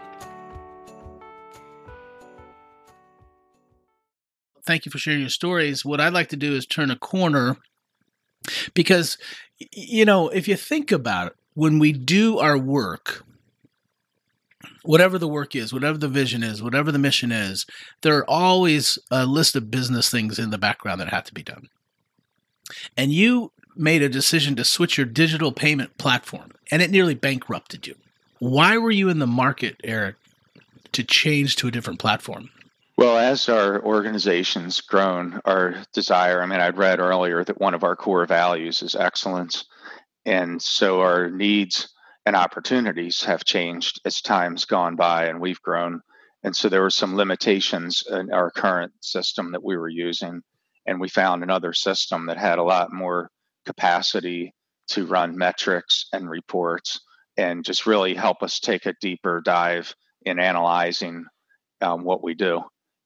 Thank 4.66 4.86
you 4.86 4.92
for 4.92 4.98
sharing 4.98 5.22
your 5.22 5.30
stories. 5.30 5.84
What 5.84 6.00
I'd 6.00 6.14
like 6.14 6.30
to 6.30 6.38
do 6.38 6.56
is 6.56 6.66
turn 6.66 6.92
a 6.92 6.96
corner 6.96 7.58
because, 8.74 9.18
you 9.72 10.06
know, 10.06 10.30
if 10.30 10.48
you 10.48 10.56
think 10.56 10.92
about 10.92 11.28
it, 11.28 11.34
when 11.54 11.80
we 11.80 11.92
do 11.92 12.40
our 12.40 12.58
work, 12.58 13.24
whatever 14.84 15.18
the 15.18 15.28
work 15.28 15.56
is, 15.56 15.74
whatever 15.74 15.98
the 15.98 16.08
vision 16.08 16.44
is, 16.44 16.64
whatever 16.64 16.92
the 16.92 17.00
mission 17.00 17.32
is, 17.32 17.66
there 18.02 18.18
are 18.18 18.30
always 18.30 18.98
a 19.12 19.26
list 19.26 19.56
of 19.56 19.72
business 19.72 20.10
things 20.10 20.40
in 20.40 20.50
the 20.50 20.58
background 20.58 21.00
that 21.00 21.10
have 21.10 21.26
to 21.26 21.34
be 21.34 21.44
done. 21.44 21.68
And 22.98 23.12
you 23.12 23.52
made 23.76 24.02
a 24.02 24.10
decision 24.10 24.56
to 24.56 24.64
switch 24.64 24.98
your 24.98 25.06
digital 25.06 25.52
payment 25.52 25.98
platform, 25.98 26.52
and 26.72 26.82
it 26.82 26.92
nearly 26.92 27.16
bankrupted 27.16 27.88
you. 27.88 27.96
Why 28.40 28.78
were 28.78 28.92
you 28.92 29.10
in 29.10 29.20
the 29.20 29.28
market, 29.28 29.78
Erik, 29.84 30.16
to 30.92 31.04
change 31.04 31.56
to 31.58 31.68
a 31.68 31.72
different 31.72 32.00
platform? 32.00 32.50
Well, 32.96 33.18
as 33.18 33.50
our 33.50 33.84
organization's 33.84 34.80
grown, 34.82 35.42
our 35.46 35.84
desire, 35.94 36.42
I 36.42 36.46
mean, 36.46 36.60
I'd 36.60 36.78
read 36.78 37.00
earlier 37.00 37.44
that 37.44 37.60
one 37.60 37.74
of 37.74 37.84
our 37.84 37.96
core 37.96 38.28
values 38.28 38.84
is 38.84 38.94
excellence. 38.94 39.66
And 40.26 40.62
so 40.62 41.02
our 41.02 41.30
needs 41.30 41.90
and 42.26 42.36
opportunities 42.36 43.24
have 43.24 43.46
changed 43.46 44.00
as 44.06 44.22
time's 44.22 44.66
gone 44.66 44.96
by 44.96 45.26
and 45.26 45.42
we've 45.42 45.62
grown. 45.62 46.02
And 46.44 46.56
so 46.56 46.70
there 46.70 46.84
were 46.84 46.92
some 46.92 47.16
limitations 47.16 48.04
in 48.10 48.32
our 48.32 48.52
current 48.52 48.94
system 49.02 49.54
that 49.54 49.64
we 49.64 49.76
were 49.76 49.90
using. 49.90 50.42
And 50.86 51.02
we 51.02 51.10
found 51.10 51.42
another 51.42 51.74
system 51.74 52.28
that 52.28 52.38
had 52.38 52.60
a 52.60 52.64
lot 52.64 52.94
more 52.94 53.32
capacity 53.66 54.54
to 54.90 55.08
run 55.08 55.36
metrics 55.36 56.06
and 56.14 56.30
reports 56.30 57.00
and 57.38 57.66
just 57.66 57.88
really 57.88 58.14
help 58.14 58.44
us 58.44 58.60
take 58.60 58.86
a 58.86 58.94
deeper 59.02 59.42
dive 59.44 59.96
in 60.26 60.40
analyzing 60.40 61.26
um, 61.82 62.04
what 62.04 62.24
we 62.24 62.36
do. 62.36 62.62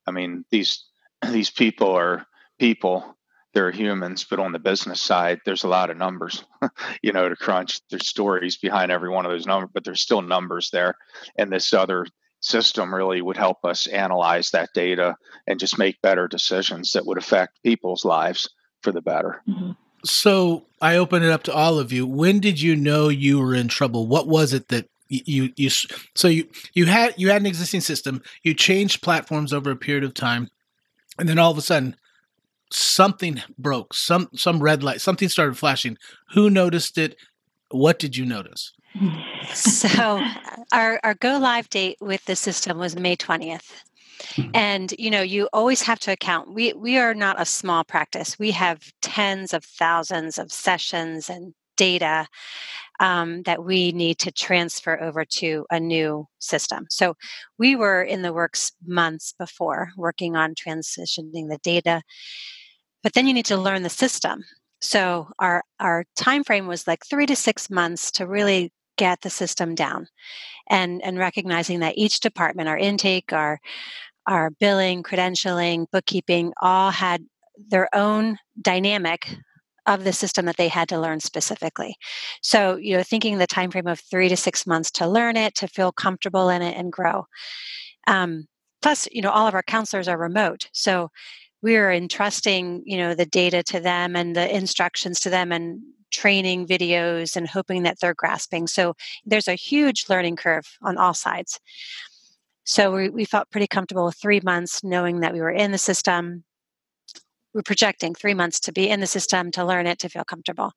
I 0.08 0.12
mean, 0.12 0.46
these 0.50 0.86
these 1.32 1.52
people 1.52 1.92
are 1.92 2.26
people 2.60 3.18
they're 3.54 3.72
humans, 3.72 4.24
but 4.30 4.40
on 4.40 4.52
the 4.52 4.60
business 4.60 5.02
side, 5.02 5.40
there's 5.44 5.64
a 5.64 5.68
lot 5.68 5.90
of 5.90 5.98
numbers, 5.98 6.44
you 7.02 7.12
know, 7.12 7.28
to 7.28 7.36
crunch. 7.36 7.80
There's 7.90 8.08
stories 8.08 8.58
behind 8.58 8.92
every 8.92 9.10
one 9.10 9.26
of 9.26 9.32
those 9.32 9.48
numbers, 9.48 9.72
but 9.74 9.84
there's 9.84 10.02
still 10.02 10.22
numbers 10.22 10.70
there. 10.72 10.96
And 11.40 11.52
this 11.52 11.74
other 11.74 12.06
system 12.40 12.94
really 12.94 13.20
would 13.20 13.36
help 13.36 13.66
us 13.66 13.88
analyze 13.88 14.52
that 14.52 14.70
data 14.76 15.16
and 15.48 15.60
just 15.60 15.80
make 15.80 16.00
better 16.04 16.28
decisions 16.28 16.92
that 16.92 17.08
would 17.08 17.18
affect 17.18 17.64
people's 17.64 18.06
lives 18.06 18.48
for 18.84 18.92
the 18.92 19.02
better. 19.02 19.42
Mm-hmm. 19.50 19.72
So 20.06 20.68
I 20.80 20.98
open 20.98 21.24
it 21.24 21.32
up 21.32 21.42
to 21.44 21.54
all 21.54 21.80
of 21.80 21.92
you. 21.92 22.06
When 22.06 22.40
did 22.40 22.62
you 22.62 22.76
know 22.76 23.10
you 23.10 23.40
were 23.40 23.56
in 23.56 23.70
trouble? 23.70 24.06
What 24.06 24.28
was 24.28 24.54
it 24.54 24.68
that 24.68 24.88
you 25.10 25.52
you 25.56 25.70
so 26.16 26.28
you 26.28 26.48
you 26.74 26.86
had 26.86 27.14
you 27.18 27.30
had 27.30 27.42
an 27.42 27.48
existing 27.48 27.82
system, 27.82 28.22
you 28.44 28.54
changed 28.54 29.02
platforms 29.02 29.54
over 29.54 29.72
a 29.72 29.76
period 29.76 30.04
of 30.04 30.14
time, 30.14 30.50
and 31.18 31.28
then 31.28 31.40
all 31.40 31.52
of 31.52 31.58
a 31.58 31.62
sudden 31.62 31.96
something 32.72 33.42
broke 33.58 33.94
some 33.94 34.30
some 34.36 34.62
red 34.62 34.84
light 34.84 35.02
something 35.02 35.30
started 35.30 35.58
flashing. 35.58 35.98
Who 36.34 36.50
noticed 36.50 36.98
it? 36.98 37.16
What 37.70 38.00
did 38.00 38.16
you 38.18 38.26
notice? 38.26 38.74
So 39.54 40.22
our 40.72 41.00
our 41.04 41.14
go 41.14 41.38
live 41.38 41.70
date 41.70 41.98
with 42.02 42.26
the 42.26 42.36
system 42.36 42.78
was 42.78 42.96
may 42.96 43.16
20th 43.16 43.84
hmm. 44.36 44.50
and 44.54 44.94
you 44.98 45.12
know 45.12 45.22
you 45.22 45.48
always 45.54 45.84
have 45.84 46.00
to 46.00 46.12
account 46.12 46.54
we 46.54 46.74
we 46.74 46.98
are 46.98 47.14
not 47.14 47.40
a 47.40 47.46
small 47.46 47.84
practice 47.84 48.40
we 48.40 48.52
have 48.52 48.92
tens 49.02 49.54
of 49.54 49.64
thousands 49.64 50.38
of 50.38 50.52
sessions 50.52 51.30
and 51.30 51.54
data 51.76 52.28
um, 53.00 53.44
that 53.44 53.64
we 53.64 53.92
need 53.92 54.18
to 54.20 54.32
transfer 54.32 55.02
over 55.02 55.24
to 55.26 55.66
a 55.70 55.80
new 55.80 56.26
system. 56.40 56.86
So 56.90 57.16
we 57.58 57.76
were 57.76 58.02
in 58.02 58.22
the 58.22 58.34
works 58.34 58.72
months 58.86 59.34
before 59.38 59.90
working 59.98 60.36
on 60.36 60.56
transitioning 60.56 61.50
the 61.50 61.60
data 61.62 62.02
but 63.04 63.14
then 63.14 63.28
you 63.28 63.34
need 63.34 63.46
to 63.46 63.58
learn 63.58 63.84
the 63.84 63.90
system 63.90 64.44
so 64.82 65.30
our 65.40 65.64
our 65.80 66.04
time 66.16 66.44
frame 66.44 66.68
was 66.68 66.88
like 66.88 67.06
three 67.06 67.26
to 67.26 67.36
six 67.36 67.70
months 67.70 68.12
to 68.12 68.28
really 68.28 68.72
get 68.98 69.22
the 69.22 69.30
system 69.30 69.76
down 69.76 70.08
and 70.70 71.02
and 71.04 71.18
recognizing 71.18 71.80
that 71.80 71.98
each 71.98 72.20
department 72.20 72.68
our 72.68 72.78
intake 72.78 73.32
our 73.32 73.60
our 74.28 74.50
billing 74.60 75.04
credentialing 75.04 75.86
bookkeeping 75.92 76.52
all 76.62 76.92
had 76.92 77.24
their 77.70 77.88
own 77.96 78.38
dynamic 78.62 79.38
of 79.88 80.04
the 80.04 80.14
system 80.14 80.46
that 80.46 80.58
they 80.58 80.68
had 80.68 80.90
to 80.90 81.00
learn 81.00 81.20
specifically. 81.20 81.96
So 82.42 82.76
you 82.76 82.98
know 82.98 83.04
thinking 83.04 83.38
the 83.38 83.48
time 83.48 83.72
frame 83.72 83.88
of 83.88 84.00
three 84.00 84.30
to 84.30 84.38
six 84.38 84.68
months 84.68 84.92
to 84.92 85.08
learn 85.08 85.38
it 85.38 85.56
to 85.56 85.68
feel 85.68 85.92
comfortable 85.92 86.50
in 86.50 86.62
it 86.62 86.78
and 86.78 86.92
grow. 86.92 87.26
Um, 88.06 88.48
plus 88.82 89.08
you 89.12 89.22
know 89.22 89.32
all 89.32 89.48
of 89.48 89.56
our 89.56 89.64
counselors 89.64 90.08
are 90.08 90.18
remote 90.18 90.70
so 90.72 91.10
we 91.64 91.76
are 91.78 91.92
entrusting 91.92 92.84
you 92.86 92.98
know 92.98 93.16
the 93.16 93.26
data 93.26 93.64
to 93.64 93.80
them 93.80 94.16
and 94.16 94.36
the 94.36 94.56
instructions 94.56 95.20
to 95.22 95.30
them 95.30 95.52
and 95.52 95.82
training 96.12 96.68
videos 96.68 97.36
and 97.36 97.48
hoping 97.48 97.84
that 97.84 98.00
they're 98.00 98.14
grasping. 98.14 98.68
So 98.68 98.96
there's 99.26 99.48
a 99.48 99.56
huge 99.56 100.06
learning 100.10 100.38
curve 100.38 100.78
on 100.82 100.98
all 100.98 101.14
sides. 101.14 101.60
So 102.64 102.92
we, 102.92 103.10
we 103.10 103.26
felt 103.26 103.50
pretty 103.50 103.68
comfortable 103.68 104.06
with 104.06 104.18
three 104.18 104.42
months 104.44 104.84
knowing 104.84 105.22
that 105.22 105.34
we 105.34 105.40
were 105.40 105.52
in 105.52 105.72
the 105.72 105.78
system 105.78 106.44
we're 107.58 107.64
projecting 107.64 108.14
three 108.14 108.36
months 108.36 108.60
to 108.60 108.72
be 108.72 108.88
in 108.88 109.00
the 109.00 109.08
system 109.08 109.50
to 109.52 109.66
learn 109.66 109.88
it 109.88 109.98
to 109.98 110.10
feel 110.10 110.24
comfortable 110.24 110.72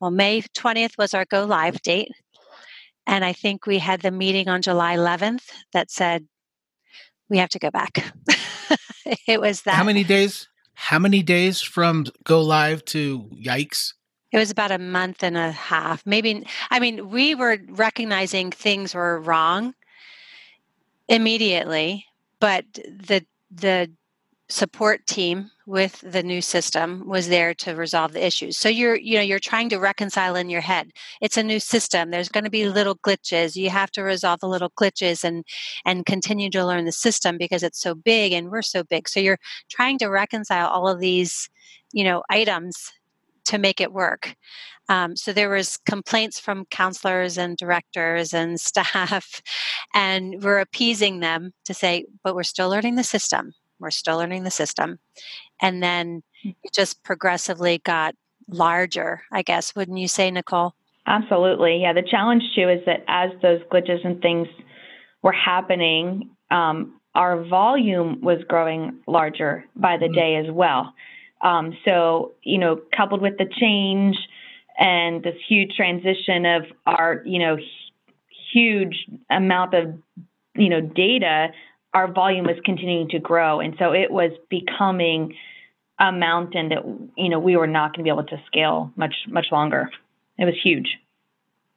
well 0.00 0.10
may 0.10 0.42
20th 0.42 0.98
was 0.98 1.14
our 1.14 1.24
go 1.24 1.44
live 1.44 1.80
date 1.82 2.10
and 3.06 3.24
i 3.24 3.32
think 3.32 3.66
we 3.66 3.78
had 3.78 4.00
the 4.00 4.10
meeting 4.10 4.48
on 4.48 4.60
july 4.60 4.96
11th 4.96 5.44
that 5.72 5.90
said 5.90 6.26
we 7.30 7.38
have 7.38 7.50
to 7.50 7.60
go 7.60 7.70
back 7.70 8.12
it 9.26 9.40
was 9.40 9.62
that. 9.62 9.74
How 9.74 9.84
many 9.84 10.04
days? 10.04 10.48
How 10.74 10.98
many 10.98 11.22
days 11.22 11.62
from 11.62 12.06
go 12.24 12.42
live 12.42 12.84
to 12.86 13.30
yikes? 13.42 13.94
It 14.32 14.38
was 14.38 14.50
about 14.50 14.72
a 14.72 14.78
month 14.78 15.22
and 15.22 15.36
a 15.36 15.50
half. 15.50 16.04
Maybe, 16.04 16.46
I 16.70 16.80
mean, 16.80 17.08
we 17.08 17.34
were 17.34 17.58
recognizing 17.68 18.50
things 18.50 18.94
were 18.94 19.20
wrong 19.20 19.74
immediately, 21.08 22.04
but 22.40 22.64
the, 22.74 23.24
the 23.50 23.90
support 24.48 25.06
team 25.06 25.50
with 25.66 26.00
the 26.00 26.22
new 26.22 26.40
system 26.40 27.02
was 27.06 27.28
there 27.28 27.52
to 27.52 27.74
resolve 27.74 28.12
the 28.12 28.24
issues. 28.24 28.56
So 28.56 28.68
you're 28.68 28.96
you 28.96 29.16
know 29.16 29.22
you're 29.22 29.40
trying 29.40 29.68
to 29.70 29.78
reconcile 29.78 30.36
in 30.36 30.48
your 30.48 30.60
head. 30.60 30.92
It's 31.20 31.36
a 31.36 31.42
new 31.42 31.58
system. 31.58 32.10
There's 32.10 32.28
going 32.28 32.44
to 32.44 32.50
be 32.50 32.68
little 32.68 32.96
glitches. 32.96 33.56
You 33.56 33.68
have 33.70 33.90
to 33.92 34.02
resolve 34.02 34.40
the 34.40 34.48
little 34.48 34.70
glitches 34.70 35.24
and 35.24 35.44
and 35.84 36.06
continue 36.06 36.50
to 36.50 36.64
learn 36.64 36.84
the 36.84 36.92
system 36.92 37.36
because 37.36 37.64
it's 37.64 37.80
so 37.80 37.94
big 37.96 38.32
and 38.32 38.48
we're 38.48 38.62
so 38.62 38.84
big. 38.84 39.08
So 39.08 39.18
you're 39.18 39.40
trying 39.68 39.98
to 39.98 40.06
reconcile 40.06 40.68
all 40.68 40.88
of 40.88 41.00
these 41.00 41.50
you 41.92 42.04
know 42.04 42.22
items 42.30 42.92
to 43.46 43.58
make 43.58 43.80
it 43.80 43.92
work. 43.92 44.36
Um, 44.88 45.16
so 45.16 45.32
there 45.32 45.50
was 45.50 45.78
complaints 45.78 46.38
from 46.38 46.64
counselors 46.66 47.38
and 47.38 47.56
directors 47.56 48.32
and 48.32 48.60
staff 48.70 49.42
and 49.94 50.42
we're 50.42 50.60
appeasing 50.60 51.18
them 51.18 51.52
to 51.64 51.74
say 51.74 52.06
but 52.22 52.36
we're 52.36 52.44
still 52.44 52.70
learning 52.70 52.94
the 52.94 53.04
system. 53.04 53.52
We're 53.78 53.90
still 53.90 54.16
learning 54.16 54.44
the 54.44 54.50
system. 54.50 54.98
And 55.60 55.82
then 55.82 56.22
it 56.44 56.72
just 56.72 57.02
progressively 57.02 57.78
got 57.78 58.14
larger, 58.48 59.22
I 59.32 59.42
guess. 59.42 59.74
Wouldn't 59.74 59.98
you 59.98 60.08
say, 60.08 60.30
Nichole? 60.30 60.72
Absolutely. 61.06 61.82
Yeah. 61.82 61.92
The 61.92 62.02
challenge 62.02 62.42
too 62.54 62.68
is 62.68 62.80
that 62.86 63.04
as 63.08 63.30
those 63.42 63.60
glitches 63.72 64.04
and 64.04 64.20
things 64.20 64.48
were 65.22 65.32
happening, 65.32 66.30
um, 66.50 67.00
our 67.14 67.44
volume 67.44 68.20
was 68.20 68.38
growing 68.48 68.98
larger 69.06 69.64
by 69.74 69.96
the 69.96 70.06
mm-hmm. 70.06 70.14
day 70.14 70.36
as 70.36 70.46
well. 70.50 70.92
Um, 71.40 71.76
so, 71.84 72.32
you 72.42 72.58
know, 72.58 72.80
coupled 72.96 73.22
with 73.22 73.38
the 73.38 73.46
change 73.58 74.16
and 74.78 75.22
this 75.22 75.34
huge 75.48 75.74
transition 75.76 76.44
of 76.44 76.64
our, 76.86 77.22
you 77.24 77.38
know, 77.38 77.56
huge 78.52 79.06
amount 79.30 79.74
of, 79.74 79.94
you 80.54 80.68
know, 80.68 80.80
data 80.80 81.48
our 81.96 82.12
volume 82.12 82.44
was 82.44 82.58
continuing 82.62 83.08
to 83.08 83.18
grow. 83.18 83.58
And 83.58 83.74
so 83.78 83.92
it 83.92 84.10
was 84.10 84.30
becoming 84.50 85.34
a 85.98 86.12
mountain 86.12 86.68
that, 86.68 86.84
you 87.16 87.30
know, 87.30 87.38
we 87.38 87.56
were 87.56 87.66
not 87.66 87.92
going 87.96 88.00
to 88.00 88.02
be 88.02 88.10
able 88.10 88.28
to 88.28 88.42
scale 88.46 88.92
much, 88.96 89.14
much 89.26 89.46
longer. 89.50 89.88
It 90.38 90.44
was 90.44 90.54
huge. 90.62 90.98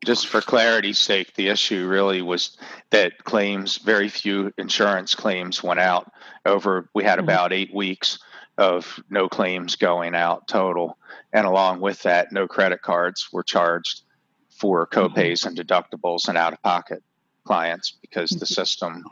Just 0.04 0.28
for 0.28 0.42
clarity's 0.42 1.00
sake, 1.00 1.36
the 1.36 1.48
issue 1.48 1.88
really 1.88 2.22
was 2.22 2.58
that 2.90 3.24
claims, 3.24 3.78
very 3.78 4.10
few 4.10 4.52
insurance 4.58 5.16
claims 5.16 5.64
went 5.64 5.80
out 5.80 6.12
over, 6.46 6.90
we 6.94 7.06
had 7.06 7.20
mm-hmm. 7.20 7.30
about 7.30 7.54
eight 7.54 7.74
weeks 7.74 8.20
of 8.58 9.02
no 9.10 9.30
claims 9.30 9.78
going 9.78 10.16
out 10.16 10.50
total. 10.50 10.98
And 11.32 11.48
along 11.48 11.80
with 11.80 12.02
that, 12.04 12.34
no 12.34 12.46
credit 12.46 12.82
cards 12.82 13.30
were 13.32 13.44
charged 13.44 14.02
for 14.50 14.86
copays 14.86 15.46
mm-hmm. 15.46 15.48
and 15.48 15.58
deductibles 15.58 16.28
and 16.28 16.38
out 16.38 16.52
of 16.52 16.62
pocket 16.62 17.02
clients 17.46 17.98
because 18.02 18.32
the 18.32 18.46
mm-hmm. 18.46 18.54
system 18.54 19.06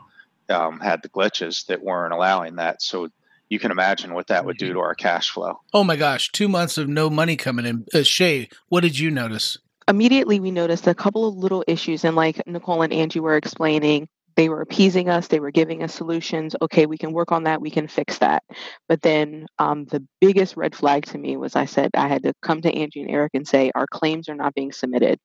um, 0.50 0.80
had 0.80 1.02
the 1.02 1.08
glitches 1.08 1.66
that 1.66 1.82
weren't 1.82 2.12
allowing 2.12 2.56
that. 2.56 2.82
So 2.82 3.08
you 3.48 3.58
can 3.58 3.70
imagine 3.70 4.14
what 4.14 4.26
that 4.28 4.44
would 4.44 4.58
do 4.58 4.72
to 4.72 4.80
our 4.80 4.94
cash 4.94 5.30
flow. 5.30 5.60
Oh 5.72 5.84
my 5.84 5.96
gosh, 5.96 6.30
two 6.32 6.48
months 6.48 6.78
of 6.78 6.88
no 6.88 7.08
money 7.08 7.36
coming 7.36 7.66
in. 7.66 7.86
Uh, 7.94 8.02
Shay, 8.02 8.48
what 8.68 8.80
did 8.80 8.98
you 8.98 9.10
notice? 9.10 9.58
Immediately, 9.86 10.38
we 10.40 10.50
noticed 10.50 10.86
a 10.86 10.94
couple 10.94 11.26
of 11.26 11.36
little 11.36 11.64
issues. 11.66 12.04
And 12.04 12.14
like 12.14 12.42
Nichole 12.46 12.84
and 12.84 12.92
Angie 12.92 13.20
were 13.20 13.36
explaining, 13.36 14.08
they 14.38 14.48
were 14.48 14.60
appeasing 14.60 15.08
us 15.08 15.26
they 15.26 15.40
were 15.40 15.50
giving 15.50 15.82
us 15.82 15.92
solutions 15.92 16.54
okay 16.62 16.86
we 16.86 16.96
can 16.96 17.12
work 17.12 17.32
on 17.32 17.42
that 17.42 17.60
we 17.60 17.72
can 17.72 17.88
fix 17.88 18.18
that 18.18 18.44
but 18.88 19.02
then 19.02 19.46
um, 19.58 19.84
the 19.86 20.06
biggest 20.20 20.56
red 20.56 20.76
flag 20.76 21.04
to 21.04 21.18
me 21.18 21.36
was 21.36 21.56
i 21.56 21.64
said 21.64 21.90
i 21.94 22.06
had 22.06 22.22
to 22.22 22.32
come 22.40 22.62
to 22.62 22.72
angie 22.72 23.00
and 23.00 23.10
erik 23.10 23.34
and 23.34 23.48
say 23.48 23.72
our 23.74 23.88
claims 23.88 24.28
are 24.28 24.36
not 24.36 24.54
being 24.54 24.70
submitted 24.70 25.18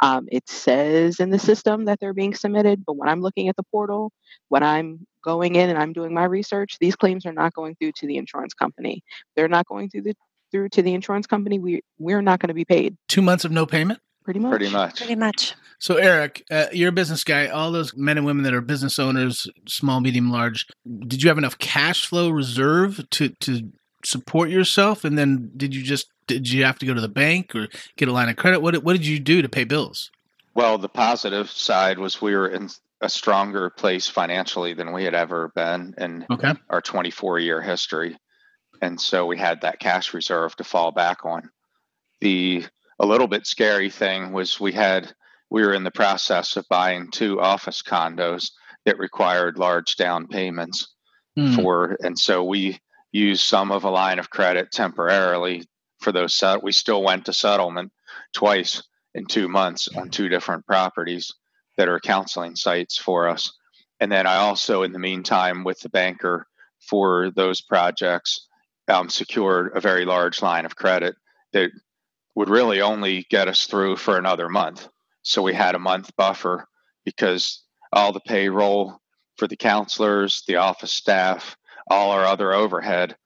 um, 0.00 0.28
it 0.30 0.48
says 0.48 1.20
in 1.20 1.30
the 1.30 1.38
system 1.38 1.86
that 1.86 2.00
they're 2.00 2.14
being 2.14 2.34
submitted 2.34 2.84
but 2.84 2.96
when 2.96 3.08
i'm 3.08 3.20
looking 3.20 3.48
at 3.48 3.56
the 3.56 3.62
portal 3.64 4.12
when 4.48 4.62
i'm 4.62 5.06
going 5.22 5.56
in 5.56 5.70
and 5.70 5.78
i'm 5.78 5.92
doing 5.92 6.12
my 6.12 6.24
research 6.24 6.76
these 6.80 6.96
claims 6.96 7.26
are 7.26 7.32
not 7.32 7.54
going 7.54 7.74
through 7.76 7.92
to 7.92 8.06
the 8.06 8.16
insurance 8.16 8.54
company 8.54 9.02
they're 9.34 9.48
not 9.48 9.66
going 9.66 9.88
through 9.90 10.02
the 10.02 10.14
through 10.50 10.68
to 10.68 10.82
the 10.82 10.94
insurance 10.94 11.26
company 11.26 11.58
we 11.58 11.80
we're 11.98 12.22
not 12.22 12.38
going 12.40 12.48
to 12.48 12.54
be 12.54 12.64
paid 12.64 12.96
two 13.08 13.22
months 13.22 13.44
of 13.44 13.50
no 13.50 13.66
payment 13.66 14.00
pretty 14.24 14.40
much 14.40 14.50
Pretty 14.50 14.70
much. 14.70 14.98
Pretty 14.98 15.14
much. 15.14 15.54
So, 15.78 15.96
Erik, 15.96 16.44
uh, 16.50 16.66
you're 16.72 16.88
a 16.88 16.92
business 16.92 17.22
guy. 17.22 17.46
All 17.46 17.70
those 17.70 17.94
men 17.96 18.16
and 18.16 18.26
women 18.26 18.44
that 18.44 18.54
are 18.54 18.60
business 18.60 18.98
owners, 18.98 19.46
small, 19.68 20.00
medium, 20.00 20.30
large, 20.30 20.66
did 21.06 21.22
you 21.22 21.28
have 21.28 21.38
enough 21.38 21.58
cash 21.58 22.06
flow 22.06 22.30
reserve 22.30 23.08
to 23.10 23.28
to 23.28 23.70
support 24.06 24.50
yourself? 24.50 25.04
And 25.04 25.18
then 25.18 25.50
did 25.56 25.74
you 25.74 25.82
just 25.82 26.08
did 26.26 26.50
you 26.50 26.64
have 26.64 26.78
to 26.78 26.86
go 26.86 26.94
to 26.94 27.00
the 27.00 27.08
bank 27.08 27.54
or 27.54 27.68
get 27.96 28.08
a 28.08 28.12
line 28.12 28.28
of 28.28 28.36
credit? 28.36 28.60
What 28.60 28.82
what 28.82 28.92
did 28.92 29.06
you 29.06 29.18
do 29.18 29.42
to 29.42 29.48
pay 29.48 29.64
bills? 29.64 30.10
Well, 30.54 30.78
the 30.78 30.88
positive 30.88 31.50
side 31.50 31.98
was 31.98 32.22
we 32.22 32.34
were 32.34 32.48
in 32.48 32.70
a 33.02 33.08
stronger 33.10 33.68
place 33.68 34.08
financially 34.08 34.72
than 34.72 34.92
we 34.92 35.04
had 35.04 35.14
ever 35.14 35.52
been 35.54 35.94
in 35.98 36.24
Okay. 36.30 36.54
our 36.70 36.80
24 36.80 37.38
year 37.40 37.60
history. 37.60 38.16
And 38.80 38.98
so 39.00 39.26
we 39.26 39.36
had 39.38 39.60
that 39.62 39.80
cash 39.80 40.14
reserve 40.14 40.56
to 40.56 40.64
fall 40.64 40.92
back 40.92 41.24
on. 41.26 41.50
The 42.20 42.64
a 42.98 43.04
little 43.06 43.26
bit 43.28 43.46
scary 43.46 43.90
thing 43.90 44.32
was 44.32 44.58
we 44.60 44.72
had 44.72 45.12
we 45.50 45.62
were 45.62 45.74
in 45.74 45.84
the 45.84 45.90
process 45.90 46.56
of 46.56 46.64
buying 46.70 47.10
two 47.10 47.38
office 47.40 47.82
condos 47.82 48.50
that 48.86 48.98
required 48.98 49.58
large 49.58 49.96
down 49.96 50.26
payments 50.28 50.92
Hmm. 51.36 51.54
for 51.54 51.98
and 52.02 52.18
so 52.18 52.42
we 52.42 52.80
used 53.16 53.42
some 53.42 53.72
of 53.72 53.84
a 53.84 53.90
line 53.90 54.18
of 54.18 54.30
credit 54.30 54.70
temporarily 54.70 55.64
for 56.00 56.12
those 56.12 56.34
set 56.34 56.62
we 56.62 56.72
still 56.72 57.02
went 57.02 57.24
to 57.24 57.32
settlement 57.32 57.90
twice 58.32 58.82
in 59.14 59.24
two 59.26 59.48
months 59.48 59.88
on 59.96 60.10
two 60.10 60.28
different 60.28 60.66
properties 60.66 61.32
that 61.76 61.88
are 61.88 62.00
counseling 62.00 62.54
sites 62.54 62.98
for 62.98 63.28
us. 63.28 63.52
And 64.00 64.12
then 64.12 64.26
i 64.26 64.36
also 64.36 64.82
in 64.82 64.92
the 64.92 64.98
meantime 64.98 65.64
with 65.64 65.80
the 65.80 65.88
banker 65.88 66.46
for 66.80 67.30
those 67.30 67.60
projects 67.60 68.46
um, 68.88 69.08
secured 69.08 69.72
a 69.74 69.80
very 69.80 70.04
large 70.04 70.42
line 70.42 70.66
of 70.66 70.76
credit 70.76 71.16
that 71.52 71.70
would 72.34 72.50
really 72.50 72.82
only 72.82 73.26
get 73.30 73.48
us 73.48 73.64
through 73.64 73.96
for 73.96 74.18
another 74.18 74.48
month. 74.48 74.86
So 75.22 75.42
we 75.42 75.54
had 75.54 75.74
a 75.74 75.80
month 75.80 76.14
buffer 76.16 76.68
because 77.04 77.64
all 77.92 78.12
the 78.12 78.20
payroll 78.20 79.00
for 79.36 79.48
the 79.48 79.56
counselors, 79.56 80.42
the 80.46 80.56
office 80.56 80.92
staff, 80.92 81.56
all 81.88 82.10
our 82.10 82.24
other 82.24 82.52
overhead, 82.52 83.16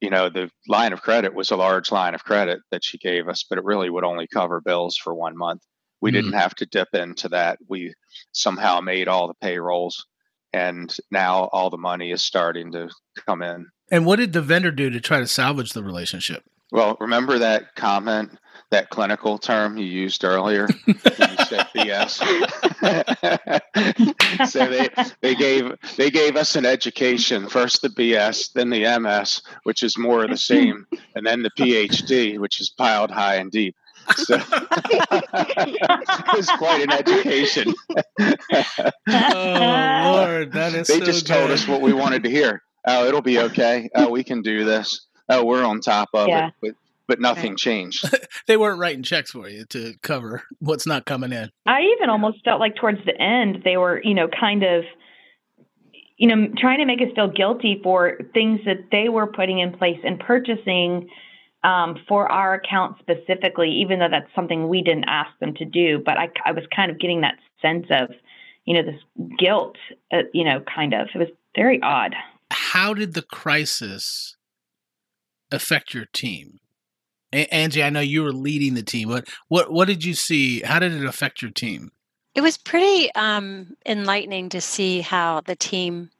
you 0.00 0.10
know, 0.10 0.28
the 0.28 0.50
line 0.68 0.92
of 0.92 1.02
credit 1.02 1.34
was 1.34 1.50
a 1.50 1.56
large 1.56 1.90
line 1.90 2.14
of 2.14 2.24
credit 2.24 2.60
that 2.70 2.84
she 2.84 2.98
gave 2.98 3.28
us, 3.28 3.44
but 3.48 3.58
it 3.58 3.64
really 3.64 3.90
would 3.90 4.04
only 4.04 4.26
cover 4.26 4.60
bills 4.60 4.96
for 4.96 5.14
one 5.14 5.36
month. 5.36 5.62
We 6.00 6.10
Mhm. 6.10 6.14
didn't 6.14 6.32
have 6.34 6.54
to 6.56 6.66
dip 6.66 6.88
into 6.94 7.28
that. 7.30 7.58
We 7.68 7.94
somehow 8.32 8.80
made 8.80 9.08
all 9.08 9.26
the 9.26 9.34
payrolls 9.34 10.06
and 10.52 10.96
now 11.10 11.48
all 11.52 11.70
the 11.70 11.76
money 11.76 12.10
is 12.12 12.22
starting 12.22 12.72
to 12.72 12.88
come 13.26 13.42
in. 13.42 13.66
And 13.90 14.06
what 14.06 14.16
did 14.16 14.32
the 14.32 14.42
vendor 14.42 14.70
do 14.70 14.88
to 14.90 15.00
try 15.00 15.18
to 15.20 15.26
salvage 15.26 15.72
the 15.72 15.82
relationship? 15.82 16.44
Well, 16.70 16.96
remember 17.00 17.38
that 17.38 17.74
comment, 17.74 18.38
that 18.70 18.90
clinical 18.90 19.38
term 19.38 19.78
you 19.78 19.86
used 19.86 20.22
earlier? 20.24 20.68
you 20.86 20.94
said 20.94 21.66
BS. 21.74 22.20
so 24.48 24.66
they, 24.66 24.88
they 25.22 25.34
gave 25.34 25.72
they 25.96 26.10
gave 26.10 26.36
us 26.36 26.56
an 26.56 26.66
education 26.66 27.48
first 27.48 27.80
the 27.80 27.88
BS, 27.88 28.52
then 28.52 28.68
the 28.70 28.98
MS, 28.98 29.42
which 29.62 29.82
is 29.82 29.96
more 29.96 30.24
of 30.24 30.30
the 30.30 30.36
same, 30.36 30.86
and 31.14 31.26
then 31.26 31.42
the 31.42 31.50
PhD, 31.50 32.38
which 32.38 32.60
is 32.60 32.68
piled 32.68 33.10
high 33.10 33.36
and 33.36 33.50
deep. 33.50 33.74
So 34.16 34.36
it 34.40 36.36
was 36.36 36.48
quite 36.58 36.82
an 36.82 36.92
education. 36.92 37.74
Oh 39.08 40.12
Lord, 40.14 40.52
that 40.52 40.74
is 40.74 40.86
they 40.86 40.98
so 40.98 41.04
just 41.04 41.26
good. 41.26 41.34
told 41.34 41.50
us 41.50 41.66
what 41.66 41.80
we 41.80 41.92
wanted 41.92 42.24
to 42.24 42.30
hear. 42.30 42.62
Oh, 42.86 43.06
it'll 43.06 43.22
be 43.22 43.38
okay. 43.38 43.90
Oh, 43.94 44.10
we 44.10 44.24
can 44.24 44.40
do 44.42 44.64
this. 44.64 45.07
Oh, 45.28 45.44
we're 45.44 45.64
on 45.64 45.80
top 45.80 46.10
of 46.14 46.28
Yeah. 46.28 46.48
it. 46.48 46.54
But 46.60 46.74
but 47.08 47.20
nothing 47.20 47.56
changed. 47.56 48.04
they 48.46 48.58
weren't 48.58 48.78
writing 48.78 49.02
checks 49.02 49.30
for 49.30 49.48
you 49.48 49.64
to 49.66 49.94
cover 50.02 50.42
what's 50.60 50.86
not 50.86 51.06
coming 51.06 51.32
in. 51.32 51.50
I 51.66 51.80
even 51.96 52.10
almost 52.10 52.44
felt 52.44 52.60
like 52.60 52.76
towards 52.76 52.98
the 53.06 53.18
end 53.18 53.62
they 53.64 53.78
were, 53.78 54.00
you 54.04 54.12
know, 54.12 54.28
kind 54.28 54.62
of, 54.62 54.84
you 56.18 56.28
know, 56.28 56.48
trying 56.58 56.78
to 56.80 56.84
make 56.84 57.00
us 57.00 57.08
feel 57.14 57.28
guilty 57.28 57.80
for 57.82 58.18
things 58.34 58.60
that 58.66 58.88
they 58.92 59.08
were 59.08 59.26
putting 59.26 59.58
in 59.58 59.72
place 59.72 59.98
and 60.04 60.20
purchasing 60.20 61.08
um, 61.64 61.96
for 62.06 62.30
our 62.30 62.54
account 62.54 62.96
specifically, 63.00 63.70
even 63.70 63.98
though 63.98 64.08
that's 64.10 64.32
something 64.34 64.68
we 64.68 64.82
didn't 64.82 65.08
ask 65.08 65.30
them 65.40 65.54
to 65.54 65.64
do. 65.64 66.02
But 66.04 66.18
I, 66.18 66.28
I 66.44 66.52
was 66.52 66.64
kind 66.74 66.90
of 66.90 67.00
getting 67.00 67.22
that 67.22 67.36
sense 67.62 67.86
of, 67.90 68.10
you 68.66 68.74
know, 68.74 68.82
this 68.82 69.00
guilt, 69.38 69.76
uh, 70.12 70.22
you 70.34 70.44
know, 70.44 70.62
kind 70.74 70.92
of. 70.92 71.08
It 71.14 71.18
was 71.18 71.28
very 71.56 71.80
odd. 71.82 72.14
How 72.50 72.92
did 72.94 73.14
the 73.14 73.22
crisis 73.22 74.36
affect 75.50 75.94
your 75.94 76.06
team? 76.12 76.60
A- 77.32 77.52
Angie, 77.52 77.82
I 77.82 77.90
know 77.90 78.00
you 78.00 78.22
were 78.22 78.32
leading 78.32 78.74
the 78.74 78.82
team. 78.82 79.08
What 79.08 79.28
what 79.48 79.70
what 79.70 79.88
did 79.88 80.04
you 80.04 80.14
see? 80.14 80.60
How 80.60 80.78
did 80.78 80.92
it 80.92 81.04
affect 81.04 81.42
your 81.42 81.50
team? 81.50 81.92
It 82.34 82.40
was 82.40 82.56
pretty 82.56 83.12
um, 83.14 83.76
enlightening 83.84 84.48
to 84.50 84.60
see 84.60 85.00
how 85.00 85.40
the 85.40 85.56
team 85.56 86.10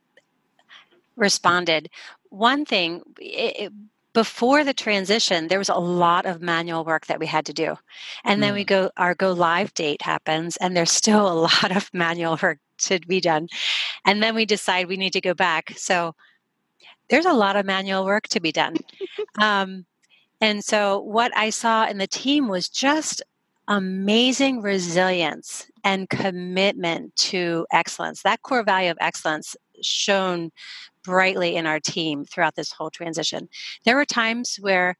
responded. 1.16 1.90
One 2.30 2.64
thing, 2.64 3.02
it, 3.20 3.66
it, 3.66 3.72
before 4.12 4.64
the 4.64 4.74
transition, 4.74 5.48
there 5.48 5.58
was 5.58 5.68
a 5.68 5.76
lot 5.76 6.26
of 6.26 6.42
manual 6.42 6.84
work 6.84 7.06
that 7.06 7.20
we 7.20 7.26
had 7.26 7.46
to 7.46 7.52
do, 7.52 7.76
and 8.24 8.42
then 8.42 8.52
we 8.54 8.64
go 8.64 8.90
our 8.96 9.14
go 9.14 9.32
live 9.32 9.72
date 9.74 10.02
happens, 10.02 10.56
and 10.56 10.76
there's 10.76 10.90
still 10.90 11.30
a 11.30 11.40
lot 11.62 11.76
of 11.76 11.88
manual 11.92 12.38
work 12.42 12.58
to 12.78 12.98
be 13.00 13.20
done, 13.20 13.48
and 14.04 14.22
then 14.22 14.34
we 14.34 14.44
decide 14.44 14.88
we 14.88 14.96
need 14.96 15.12
to 15.12 15.20
go 15.20 15.34
back. 15.34 15.72
So 15.76 16.14
there's 17.08 17.26
a 17.26 17.32
lot 17.32 17.56
of 17.56 17.66
manual 17.66 18.04
work 18.04 18.28
to 18.28 18.40
be 18.40 18.52
done. 18.52 18.76
um, 19.40 19.84
and 20.40 20.64
so 20.64 21.00
what 21.00 21.36
I 21.36 21.50
saw 21.50 21.86
in 21.86 21.98
the 21.98 22.06
team 22.06 22.48
was 22.48 22.68
just 22.68 23.22
amazing 23.66 24.62
resilience 24.62 25.70
and 25.84 26.08
commitment 26.08 27.14
to 27.16 27.66
excellence. 27.70 28.22
That 28.22 28.42
core 28.42 28.62
value 28.62 28.90
of 28.90 28.98
excellence 29.00 29.56
shone 29.82 30.50
brightly 31.02 31.56
in 31.56 31.66
our 31.66 31.80
team 31.80 32.24
throughout 32.24 32.54
this 32.54 32.72
whole 32.72 32.90
transition. 32.90 33.48
There 33.84 33.96
were 33.96 34.04
times 34.04 34.56
where 34.60 34.96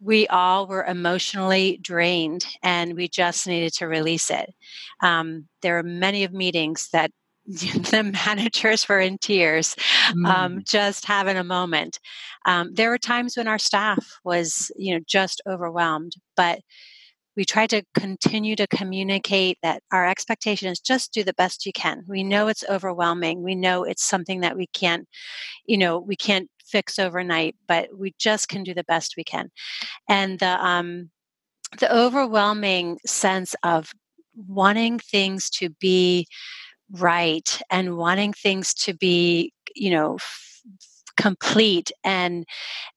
we 0.00 0.26
all 0.28 0.66
were 0.66 0.84
emotionally 0.84 1.78
drained 1.82 2.46
and 2.62 2.94
we 2.94 3.08
just 3.08 3.46
needed 3.46 3.72
to 3.74 3.88
release 3.88 4.30
it. 4.30 4.54
Um, 5.00 5.48
there 5.62 5.74
were 5.74 5.82
many 5.82 6.24
of 6.24 6.32
meetings 6.32 6.90
that 6.92 7.10
the 7.92 8.12
managers 8.26 8.88
were 8.88 9.00
in 9.00 9.18
tears 9.18 9.76
um, 10.24 10.62
just 10.64 11.04
having 11.04 11.36
a 11.36 11.44
moment. 11.44 12.00
Um, 12.44 12.74
there 12.74 12.90
were 12.90 12.98
times 12.98 13.36
when 13.36 13.46
our 13.46 13.58
staff 13.58 14.18
was, 14.24 14.70
you 14.76 14.94
know, 14.94 15.00
just 15.06 15.40
overwhelmed, 15.48 16.14
but 16.36 16.60
we 17.36 17.44
tried 17.44 17.70
to 17.70 17.82
continue 17.94 18.56
to 18.56 18.66
communicate 18.66 19.58
that 19.62 19.82
our 19.92 20.08
expectation 20.08 20.68
is 20.68 20.80
just 20.80 21.12
do 21.12 21.22
the 21.22 21.34
best 21.34 21.66
you 21.66 21.72
can. 21.72 22.02
We 22.08 22.24
know 22.24 22.48
it's 22.48 22.64
overwhelming. 22.68 23.42
We 23.42 23.54
know 23.54 23.84
it's 23.84 24.04
something 24.04 24.40
that 24.40 24.56
we 24.56 24.66
can't, 24.68 25.06
you 25.66 25.76
know, 25.76 25.98
we 25.98 26.16
can't 26.16 26.48
fix 26.64 26.98
overnight, 26.98 27.54
but 27.68 27.90
we 27.96 28.14
just 28.18 28.48
can 28.48 28.64
do 28.64 28.74
the 28.74 28.84
best 28.84 29.14
we 29.16 29.24
can. 29.24 29.50
And 30.08 30.38
the 30.38 30.66
um, 30.66 31.10
the 31.78 31.94
overwhelming 31.94 32.98
sense 33.06 33.54
of 33.62 33.92
wanting 34.34 34.98
things 34.98 35.50
to 35.50 35.70
be 35.70 36.26
right 36.92 37.60
and 37.70 37.96
wanting 37.96 38.32
things 38.32 38.74
to 38.74 38.94
be 38.94 39.52
you 39.74 39.90
know 39.90 40.14
f- 40.14 40.62
complete 41.16 41.90
and 42.04 42.44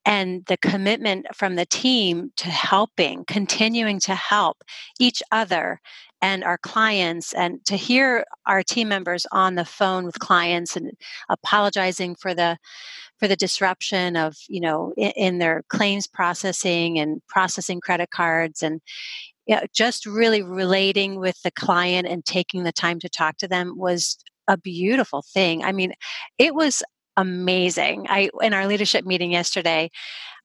and 0.04 0.44
the 0.46 0.56
commitment 0.58 1.26
from 1.34 1.56
the 1.56 1.66
team 1.66 2.30
to 2.36 2.48
helping 2.48 3.24
continuing 3.24 3.98
to 3.98 4.14
help 4.14 4.62
each 4.98 5.22
other 5.32 5.80
and 6.22 6.44
our 6.44 6.58
clients 6.58 7.32
and 7.32 7.64
to 7.64 7.76
hear 7.76 8.24
our 8.46 8.62
team 8.62 8.88
members 8.88 9.26
on 9.32 9.54
the 9.54 9.64
phone 9.64 10.04
with 10.04 10.18
clients 10.18 10.76
and 10.76 10.92
apologizing 11.30 12.14
for 12.14 12.34
the 12.34 12.58
for 13.18 13.28
the 13.28 13.36
disruption 13.36 14.16
of 14.16 14.36
you 14.48 14.60
know 14.60 14.92
in, 14.96 15.10
in 15.12 15.38
their 15.38 15.62
claims 15.68 16.06
processing 16.06 16.98
and 16.98 17.22
processing 17.28 17.80
credit 17.80 18.10
cards 18.10 18.62
and 18.62 18.80
yeah, 19.50 19.64
just 19.74 20.06
really 20.06 20.42
relating 20.42 21.18
with 21.18 21.42
the 21.42 21.50
client 21.50 22.06
and 22.06 22.24
taking 22.24 22.62
the 22.62 22.70
time 22.70 23.00
to 23.00 23.08
talk 23.08 23.36
to 23.38 23.48
them 23.48 23.74
was 23.76 24.16
a 24.46 24.56
beautiful 24.56 25.24
thing. 25.34 25.64
I 25.64 25.72
mean, 25.72 25.92
it 26.38 26.54
was 26.54 26.84
amazing. 27.16 28.06
I 28.08 28.30
in 28.42 28.54
our 28.54 28.68
leadership 28.68 29.04
meeting 29.04 29.32
yesterday, 29.32 29.90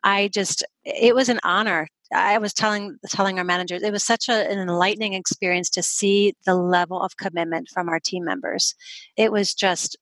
I 0.04 0.30
just 0.30 0.65
it 0.84 1.13
was 1.13 1.30
an 1.30 1.39
honor 1.44 1.88
I 2.12 2.39
was 2.39 2.52
telling 2.52 2.98
telling 3.08 3.38
our 3.38 3.46
managers, 3.46 3.84
it 3.84 3.91
was 3.91 4.02
such 4.02 4.28
a, 4.28 4.50
an 4.52 4.58
enlightening 4.58 5.13
experience 5.13 5.70
to 5.72 5.84
see 5.84 6.34
the 6.48 6.56
level 6.56 7.00
of 7.00 7.18
commitment 7.18 7.70
from 7.72 7.88
our 7.88 8.00
team 8.00 8.26
members. 8.26 8.74
It 9.18 9.32
was 9.32 9.54
just 9.54 9.98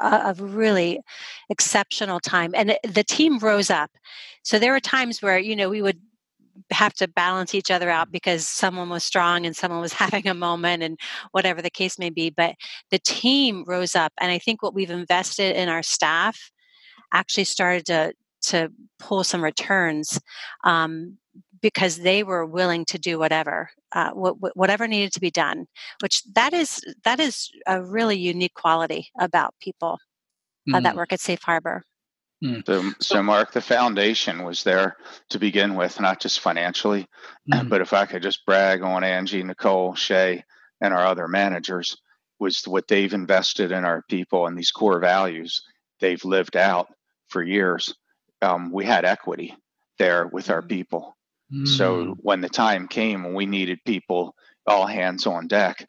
a, 0.00 0.34
a 0.36 0.42
really 0.42 0.98
exceptional 1.48 2.18
time, 2.18 2.52
and 2.56 2.76
the 2.82 3.04
team 3.04 3.38
rose 3.38 3.70
up. 3.70 3.92
So 4.42 4.58
there 4.58 4.72
were 4.72 4.80
times 4.80 5.22
where 5.22 5.38
you 5.38 5.54
know 5.54 5.68
we 5.68 5.80
would 5.80 6.00
have 6.70 6.94
to 6.94 7.08
balance 7.08 7.54
each 7.54 7.70
other 7.70 7.90
out 7.90 8.10
because 8.10 8.46
someone 8.46 8.88
was 8.88 9.04
strong 9.04 9.46
and 9.46 9.56
someone 9.56 9.80
was 9.80 9.92
having 10.04 10.26
a 10.26 10.34
moment 10.34 10.82
and 10.82 10.98
whatever 11.32 11.62
the 11.62 11.70
case 11.70 11.98
may 11.98 12.10
be 12.10 12.30
but 12.30 12.54
the 12.90 12.98
team 12.98 13.64
rose 13.66 13.94
up 13.94 14.12
and 14.20 14.30
i 14.30 14.38
think 14.38 14.62
what 14.62 14.74
we've 14.74 14.90
invested 14.90 15.56
in 15.56 15.68
our 15.68 15.82
staff 15.82 16.50
actually 17.12 17.44
started 17.44 17.86
to 17.86 18.12
to 18.40 18.70
pull 19.00 19.24
some 19.24 19.42
returns 19.42 20.20
um, 20.62 21.18
because 21.60 21.96
they 21.96 22.22
were 22.22 22.46
willing 22.46 22.84
to 22.84 22.98
do 22.98 23.18
whatever 23.18 23.70
uh, 23.92 24.10
whatever 24.10 24.86
needed 24.86 25.12
to 25.12 25.20
be 25.20 25.30
done 25.30 25.66
which 26.00 26.22
that 26.34 26.52
is 26.52 26.80
that 27.04 27.18
is 27.20 27.50
a 27.66 27.82
really 27.82 28.16
unique 28.16 28.54
quality 28.54 29.08
about 29.18 29.54
people 29.60 29.98
uh, 30.72 30.80
that 30.80 30.94
mm. 30.94 30.98
work 30.98 31.12
at 31.12 31.20
safe 31.20 31.42
harbor 31.42 31.82
mm. 32.42 32.64
so, 32.66 32.90
so 33.00 33.22
mark 33.22 33.52
the 33.52 33.60
foundation 33.60 34.44
was 34.44 34.62
there 34.62 34.96
to 35.30 35.38
begin 35.38 35.74
with 35.74 36.00
not 36.00 36.20
just 36.20 36.40
financially 36.40 37.06
mm. 37.52 37.68
but 37.68 37.80
if 37.80 37.92
i 37.92 38.06
could 38.06 38.22
just 38.22 38.44
brag 38.46 38.82
on 38.82 39.04
angie 39.04 39.42
nichole 39.42 39.96
shay 39.96 40.42
and 40.80 40.94
our 40.94 41.06
other 41.06 41.28
managers 41.28 41.96
was 42.40 42.62
what 42.66 42.86
they've 42.86 43.14
invested 43.14 43.72
in 43.72 43.84
our 43.84 44.02
people 44.08 44.46
and 44.46 44.56
these 44.56 44.70
core 44.70 45.00
values 45.00 45.62
they've 46.00 46.24
lived 46.24 46.56
out 46.56 46.88
for 47.28 47.42
years 47.42 47.94
um, 48.40 48.70
we 48.70 48.84
had 48.84 49.04
equity 49.04 49.56
there 49.98 50.28
with 50.28 50.48
our 50.48 50.62
mm. 50.62 50.68
people 50.68 51.16
so 51.64 52.04
mm. 52.04 52.16
when 52.20 52.40
the 52.40 52.48
time 52.48 52.88
came 52.88 53.24
when 53.24 53.34
we 53.34 53.46
needed 53.46 53.78
people, 53.84 54.34
all 54.66 54.86
hands 54.86 55.26
on 55.26 55.48
deck, 55.48 55.84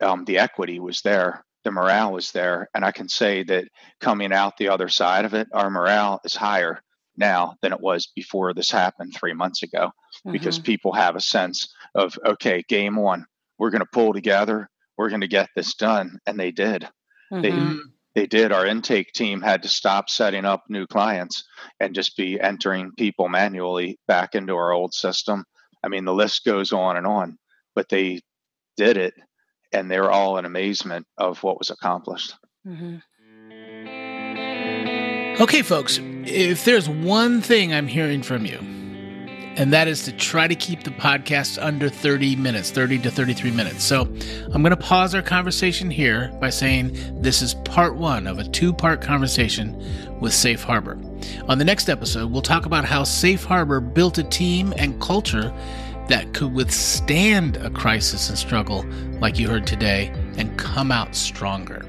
um, 0.00 0.24
the 0.24 0.38
equity 0.38 0.80
was 0.80 1.02
there, 1.02 1.44
the 1.66 1.72
morale 1.72 2.12
was 2.12 2.30
there, 2.30 2.68
and 2.74 2.84
I 2.84 2.92
can 2.92 3.08
say 3.08 3.42
that 3.42 3.64
coming 4.00 4.32
out 4.32 4.56
the 4.56 4.68
other 4.68 4.88
side 4.88 5.24
of 5.24 5.34
it, 5.34 5.48
our 5.52 5.68
morale 5.68 6.20
is 6.24 6.36
higher 6.36 6.80
now 7.16 7.56
than 7.60 7.72
it 7.72 7.80
was 7.80 8.06
before 8.14 8.54
this 8.54 8.70
happened 8.70 9.14
three 9.14 9.32
months 9.32 9.64
ago, 9.64 9.86
mm-hmm. 9.86 10.30
because 10.30 10.60
people 10.60 10.92
have 10.92 11.16
a 11.16 11.20
sense 11.20 11.74
of 11.96 12.16
okay, 12.24 12.62
game 12.68 12.94
one, 12.94 13.26
we're 13.58 13.70
going 13.70 13.80
to 13.80 13.88
pull 13.92 14.12
together, 14.12 14.70
we're 14.96 15.08
going 15.08 15.22
to 15.22 15.26
get 15.26 15.48
this 15.56 15.74
done, 15.74 16.20
and 16.24 16.38
they 16.38 16.52
did. 16.52 16.88
Mm-hmm. 17.32 17.42
They 17.42 17.82
they 18.14 18.26
did. 18.28 18.52
Our 18.52 18.64
intake 18.64 19.12
team 19.12 19.40
had 19.40 19.64
to 19.64 19.68
stop 19.68 20.08
setting 20.08 20.44
up 20.44 20.62
new 20.68 20.86
clients 20.86 21.42
and 21.80 21.96
just 21.96 22.16
be 22.16 22.40
entering 22.40 22.92
people 22.96 23.28
manually 23.28 23.98
back 24.06 24.36
into 24.36 24.54
our 24.54 24.70
old 24.70 24.94
system. 24.94 25.44
I 25.82 25.88
mean, 25.88 26.04
the 26.04 26.14
list 26.14 26.44
goes 26.44 26.72
on 26.72 26.96
and 26.96 27.08
on, 27.08 27.38
but 27.74 27.88
they 27.88 28.20
did 28.76 28.96
it 28.96 29.14
and 29.72 29.90
they're 29.90 30.10
all 30.10 30.38
in 30.38 30.44
amazement 30.44 31.06
of 31.18 31.42
what 31.42 31.58
was 31.58 31.70
accomplished. 31.70 32.34
Mm-hmm. 32.66 32.96
Okay, 35.42 35.62
folks, 35.62 36.00
if 36.24 36.64
there's 36.64 36.88
one 36.88 37.42
thing 37.42 37.74
I'm 37.74 37.86
hearing 37.86 38.22
from 38.22 38.46
you, 38.46 38.58
and 39.56 39.72
that 39.72 39.88
is 39.88 40.04
to 40.04 40.12
try 40.12 40.46
to 40.46 40.54
keep 40.54 40.84
the 40.84 40.90
podcast 40.90 41.62
under 41.62 41.88
30 41.88 42.36
minutes, 42.36 42.70
30 42.70 42.98
to 43.00 43.10
33 43.10 43.50
minutes. 43.50 43.84
So 43.84 44.02
I'm 44.02 44.62
going 44.62 44.70
to 44.70 44.76
pause 44.76 45.14
our 45.14 45.22
conversation 45.22 45.90
here 45.90 46.30
by 46.40 46.50
saying 46.50 47.22
this 47.22 47.40
is 47.40 47.54
part 47.54 47.96
one 47.96 48.26
of 48.26 48.38
a 48.38 48.44
two 48.44 48.72
part 48.72 49.00
conversation 49.00 49.74
with 50.20 50.34
Safe 50.34 50.62
Harbor. 50.62 50.98
On 51.48 51.58
the 51.58 51.64
next 51.64 51.88
episode, 51.88 52.30
we'll 52.30 52.42
talk 52.42 52.66
about 52.66 52.84
how 52.84 53.04
Safe 53.04 53.44
Harbor 53.44 53.80
built 53.80 54.18
a 54.18 54.24
team 54.24 54.74
and 54.76 55.00
culture 55.00 55.52
that 56.08 56.34
could 56.34 56.52
withstand 56.52 57.56
a 57.56 57.70
crisis 57.70 58.28
and 58.28 58.38
struggle 58.38 58.84
like 59.20 59.38
you 59.38 59.48
heard 59.48 59.66
today 59.66 60.08
and 60.36 60.56
come 60.58 60.92
out 60.92 61.14
stronger. 61.14 61.84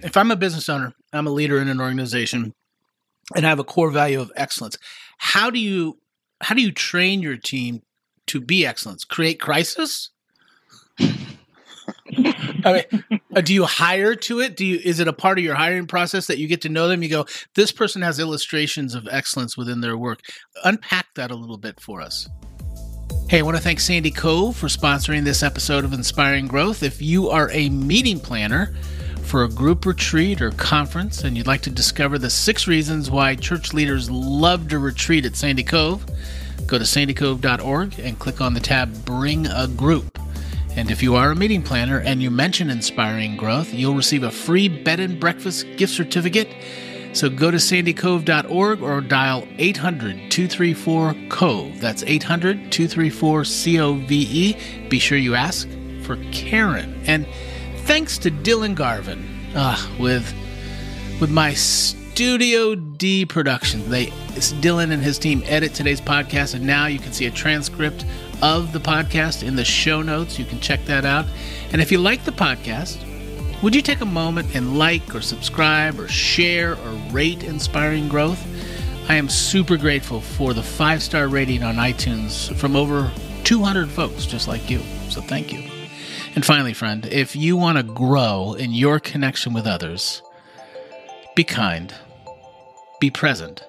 If 0.00 0.16
I'm 0.16 0.30
a 0.30 0.36
business 0.36 0.68
owner, 0.68 0.94
I'm 1.12 1.26
a 1.26 1.30
leader 1.30 1.58
in 1.58 1.68
an 1.68 1.80
organization, 1.80 2.54
and 3.34 3.46
I 3.46 3.48
have 3.48 3.58
a 3.58 3.64
core 3.64 3.90
value 3.90 4.20
of 4.20 4.32
excellence 4.36 4.76
how 5.20 5.50
do 5.50 5.58
you 5.58 5.98
how 6.40 6.54
do 6.54 6.62
you 6.62 6.72
train 6.72 7.20
your 7.20 7.36
team 7.36 7.82
to 8.26 8.40
be 8.40 8.64
excellence? 8.64 9.04
Create 9.04 9.38
crisis? 9.38 10.08
I 10.98 12.84
mean, 12.90 13.20
uh, 13.36 13.42
do 13.42 13.52
you 13.52 13.66
hire 13.66 14.14
to 14.14 14.40
it? 14.40 14.56
Do 14.56 14.64
you 14.64 14.80
is 14.82 14.98
it 14.98 15.08
a 15.08 15.12
part 15.12 15.38
of 15.38 15.44
your 15.44 15.54
hiring 15.54 15.86
process 15.86 16.26
that 16.26 16.38
you 16.38 16.48
get 16.48 16.62
to 16.62 16.70
know 16.70 16.88
them? 16.88 17.02
You 17.02 17.10
go, 17.10 17.26
this 17.54 17.70
person 17.70 18.00
has 18.00 18.18
illustrations 18.18 18.94
of 18.94 19.06
excellence 19.10 19.58
within 19.58 19.82
their 19.82 19.96
work. 19.96 20.20
Unpack 20.64 21.14
that 21.16 21.30
a 21.30 21.36
little 21.36 21.58
bit 21.58 21.80
for 21.80 22.00
us. 22.00 22.26
Hey, 23.30 23.38
I 23.38 23.42
want 23.42 23.56
to 23.56 23.62
thank 23.62 23.78
Sandy 23.78 24.10
Cove 24.10 24.56
for 24.56 24.66
sponsoring 24.66 25.22
this 25.22 25.44
episode 25.44 25.84
of 25.84 25.92
Inspiring 25.92 26.48
Growth. 26.48 26.82
If 26.82 27.00
you 27.00 27.30
are 27.30 27.48
a 27.52 27.68
meeting 27.68 28.18
planner, 28.18 28.74
for 29.22 29.44
a 29.44 29.48
group 29.48 29.86
retreat 29.86 30.42
or 30.42 30.50
conference 30.50 31.22
and 31.22 31.36
you'd 31.36 31.46
like 31.46 31.60
to 31.60 31.70
discover 31.70 32.18
the 32.18 32.28
six 32.28 32.66
reasons 32.66 33.08
why 33.08 33.36
church 33.36 33.72
leaders 33.72 34.10
love 34.10 34.66
to 34.70 34.80
retreat 34.80 35.24
at 35.26 35.36
Sandy 35.36 35.62
Cove, 35.62 36.04
go 36.66 36.76
to 36.76 36.82
sandycove.org 36.82 38.00
and 38.00 38.18
click 38.18 38.40
on 38.40 38.52
the 38.52 38.58
tab 38.58 39.04
Bring 39.04 39.46
a 39.46 39.68
Group. 39.68 40.18
And 40.74 40.90
if 40.90 41.00
you 41.00 41.14
are 41.14 41.30
a 41.30 41.36
meeting 41.36 41.62
planner 41.62 42.00
and 42.00 42.20
you 42.20 42.32
mention 42.32 42.68
Inspiring 42.68 43.36
Growth, 43.36 43.72
you'll 43.72 43.94
receive 43.94 44.24
a 44.24 44.30
free 44.32 44.66
bed 44.66 44.98
and 44.98 45.20
breakfast 45.20 45.66
gift 45.76 45.92
certificate. 45.92 46.48
So 47.12 47.28
go 47.28 47.50
to 47.50 47.56
sandycove.org 47.56 48.82
or 48.82 49.00
dial 49.00 49.46
800 49.58 50.30
234 50.30 51.14
COVE. 51.28 51.80
That's 51.80 52.02
800 52.04 52.70
234 52.70 53.44
C 53.44 53.80
O 53.80 53.94
V 53.94 54.28
E. 54.30 54.88
Be 54.88 54.98
sure 54.98 55.18
you 55.18 55.34
ask 55.34 55.68
for 56.02 56.16
Karen. 56.32 57.02
And 57.06 57.26
thanks 57.78 58.16
to 58.18 58.30
Dylan 58.30 58.74
Garvin 58.74 59.24
uh, 59.54 59.76
with 59.98 60.32
with 61.20 61.30
my 61.30 61.52
Studio 61.54 62.74
D 62.74 63.26
production. 63.26 63.88
They 63.90 64.06
Dylan 64.06 64.92
and 64.92 65.02
his 65.02 65.18
team 65.18 65.42
edit 65.46 65.74
today's 65.74 66.00
podcast, 66.00 66.54
and 66.54 66.66
now 66.66 66.86
you 66.86 66.98
can 66.98 67.12
see 67.12 67.26
a 67.26 67.30
transcript 67.30 68.04
of 68.42 68.72
the 68.72 68.78
podcast 68.78 69.46
in 69.46 69.56
the 69.56 69.64
show 69.64 70.00
notes. 70.00 70.38
You 70.38 70.44
can 70.44 70.60
check 70.60 70.84
that 70.84 71.04
out. 71.04 71.26
And 71.72 71.80
if 71.80 71.90
you 71.90 71.98
like 71.98 72.24
the 72.24 72.32
podcast, 72.32 73.04
would 73.62 73.74
you 73.74 73.82
take 73.82 74.00
a 74.00 74.06
moment 74.06 74.54
and 74.54 74.78
like 74.78 75.14
or 75.14 75.20
subscribe 75.20 76.00
or 76.00 76.08
share 76.08 76.72
or 76.72 76.90
rate 77.10 77.42
Inspiring 77.42 78.08
Growth? 78.08 78.42
I 79.08 79.16
am 79.16 79.28
super 79.28 79.76
grateful 79.76 80.20
for 80.20 80.54
the 80.54 80.62
five 80.62 81.02
star 81.02 81.28
rating 81.28 81.62
on 81.62 81.74
iTunes 81.74 82.54
from 82.56 82.74
over 82.74 83.10
200 83.44 83.90
folks 83.90 84.24
just 84.24 84.48
like 84.48 84.70
you. 84.70 84.78
So 85.08 85.20
thank 85.20 85.52
you. 85.52 85.68
And 86.34 86.46
finally, 86.46 86.72
friend, 86.72 87.04
if 87.06 87.34
you 87.34 87.56
want 87.56 87.76
to 87.76 87.82
grow 87.82 88.54
in 88.54 88.72
your 88.72 89.00
connection 89.00 89.52
with 89.52 89.66
others, 89.66 90.22
be 91.34 91.44
kind, 91.44 91.92
be 93.00 93.10
present, 93.10 93.64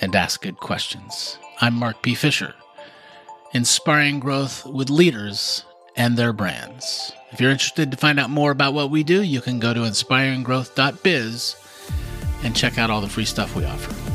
and 0.00 0.14
ask 0.14 0.40
good 0.42 0.58
questions. 0.58 1.36
I'm 1.60 1.74
Mark 1.74 2.02
P. 2.02 2.14
Fisher, 2.14 2.54
inspiring 3.52 4.20
growth 4.20 4.64
with 4.64 4.88
leaders 4.88 5.64
and 5.96 6.16
their 6.16 6.32
brands. 6.32 7.12
If 7.30 7.40
you're 7.40 7.50
interested 7.50 7.90
to 7.90 7.96
find 7.96 8.20
out 8.20 8.30
more 8.30 8.50
about 8.50 8.74
what 8.74 8.90
we 8.90 9.02
do, 9.02 9.22
you 9.22 9.40
can 9.40 9.58
go 9.58 9.72
to 9.72 9.80
inspiringgrowth.biz 9.80 11.56
and 12.44 12.56
check 12.56 12.78
out 12.78 12.90
all 12.90 13.00
the 13.00 13.08
free 13.08 13.24
stuff 13.24 13.56
we 13.56 13.64
offer. 13.64 14.11